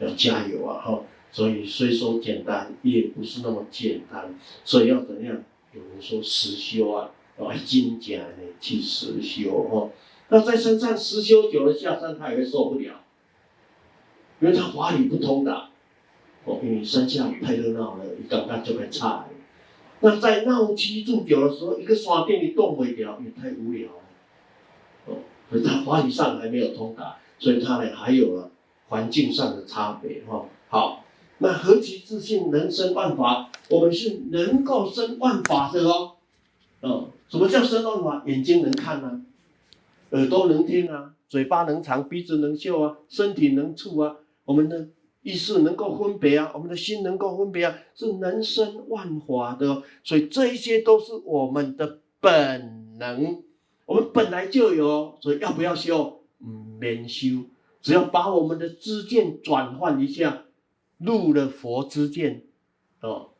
[0.00, 1.02] 要加油啊哈！
[1.32, 4.34] 所以虽说简单，也不是那么简单，
[4.64, 5.42] 所以要怎样？
[5.72, 8.26] 有人说实修啊，要精简的
[8.60, 9.90] 去实修哦。
[10.28, 13.00] 那在山上实修久了，下山他也会受不了，
[14.40, 15.69] 因为他法理不通的
[16.44, 19.26] 哦，因为山下太热闹了，一刚刚就会差。
[20.00, 23.98] 那在闹区住久的时候，一个山顶你动不了，也太无聊了。
[25.06, 25.16] 哦，
[25.50, 28.50] 所以他法理上还没有通达，所以他呢还有了
[28.88, 30.46] 环境上的差别哈。
[30.68, 31.04] 好，
[31.38, 36.12] 那何其自信能生万法，我们是能够生万法的哦。
[36.80, 38.22] 哦，什么叫生万法？
[38.26, 39.20] 眼睛能看啊，
[40.12, 44.86] 耳朵能听啊，嘴巴能尝，鼻子能嗅啊，身体能触啊，我们呢？
[45.22, 49.82] 意识能够分别啊，我们的心能够分别啊，是能生万法的哦。
[50.02, 53.42] 所以这一些都是我们的本能，
[53.86, 55.18] 我们本来就有。
[55.20, 56.22] 所以要不要修？
[56.42, 57.44] 嗯，免修，
[57.82, 60.44] 只要把我们的知见转换一下，
[60.96, 62.44] 入了佛知见，
[63.02, 63.32] 哦，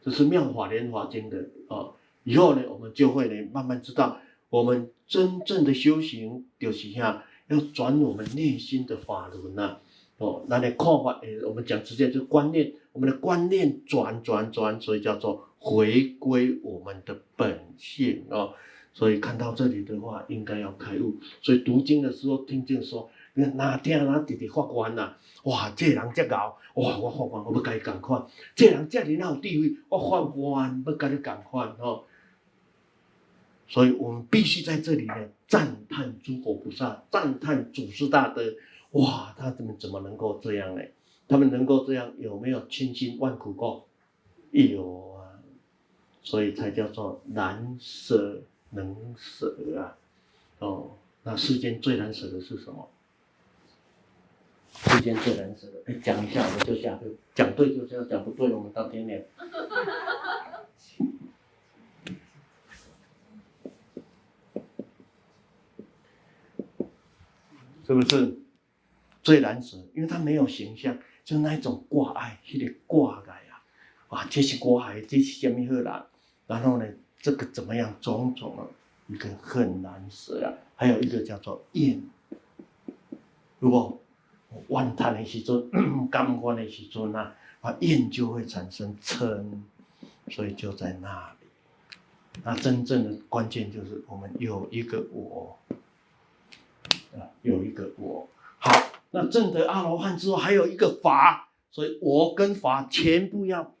[0.00, 1.94] 这是《妙法莲华经》的哦。
[2.24, 4.18] 以后呢，我们就会呢慢慢知道，
[4.48, 9.78] 我们真正的修行就是下要转我们内心的法轮呐。
[10.18, 18.52] 哦，那你看法，诶，我们讲直接就观念，我们的观念转转转，所以叫做回归我们的本性哦。
[18.92, 21.14] 所以看到这里的话，应该要开悟。
[21.40, 25.12] 所以读经的时候，听见说，你哪天哪弟弟法官呐，
[25.44, 28.20] 哇，这人这高，哇，我法官我不该赶快，
[28.56, 32.02] 这人这里哪有地位，我法官不该你赶快哦。
[33.68, 35.14] 所以我们必须在这里呢，
[35.46, 38.42] 赞叹诸佛菩萨，赞叹祖师大德。
[38.92, 40.82] 哇，他怎么怎么能够这样呢？
[41.28, 43.86] 他们能够这样，有没有千辛万苦过？
[44.50, 45.38] 有啊，
[46.22, 49.98] 所以才叫做难舍能舍啊。
[50.60, 50.92] 哦，
[51.22, 52.88] 那世间最难舍的是什么？
[54.72, 57.04] 世间最难舍的，哎，讲一下我们就下课，
[57.34, 59.20] 讲对就这样，讲不对我们到天亮。
[67.86, 68.37] 是不是？
[69.28, 73.60] 最难舍，因为他没有形象，就那一种挂碍，那个挂碍啊，
[74.08, 76.06] 哇，这是挂碍，这是什么好啦？
[76.46, 76.86] 然后呢，
[77.20, 77.94] 这个怎么样？
[78.00, 78.64] 种种啊，
[79.06, 80.48] 一个很难舍啊。
[80.76, 82.00] 还有一个叫做厌，
[83.58, 84.00] 如果
[84.68, 85.70] 怨叹的时阵，
[86.08, 89.44] 感官的时阵啊，啊，厌就会产生嗔，
[90.30, 92.40] 所以就在那里。
[92.44, 95.58] 那真正的关键就是我们有一个我，
[97.12, 98.26] 啊，有一个我，
[98.58, 98.87] 好。
[99.10, 103.74] 那证得阿罗汉之后，还有一个法，所以我跟法全部要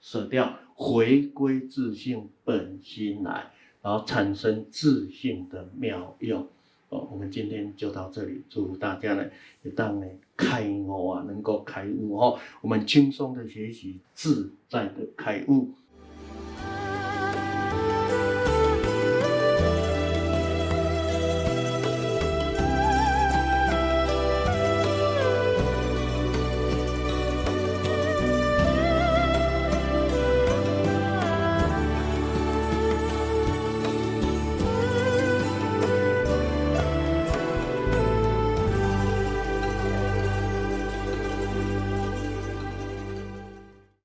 [0.00, 3.50] 舍掉，回归自性本心来，
[3.82, 6.46] 然后产生自信的妙用。
[6.88, 9.24] 哦，我们今天就到这里，祝福大家呢，
[9.62, 10.06] 也当呢
[10.36, 15.70] 开悟啊，能够开悟哦，我们轻松的学习，自在的开悟。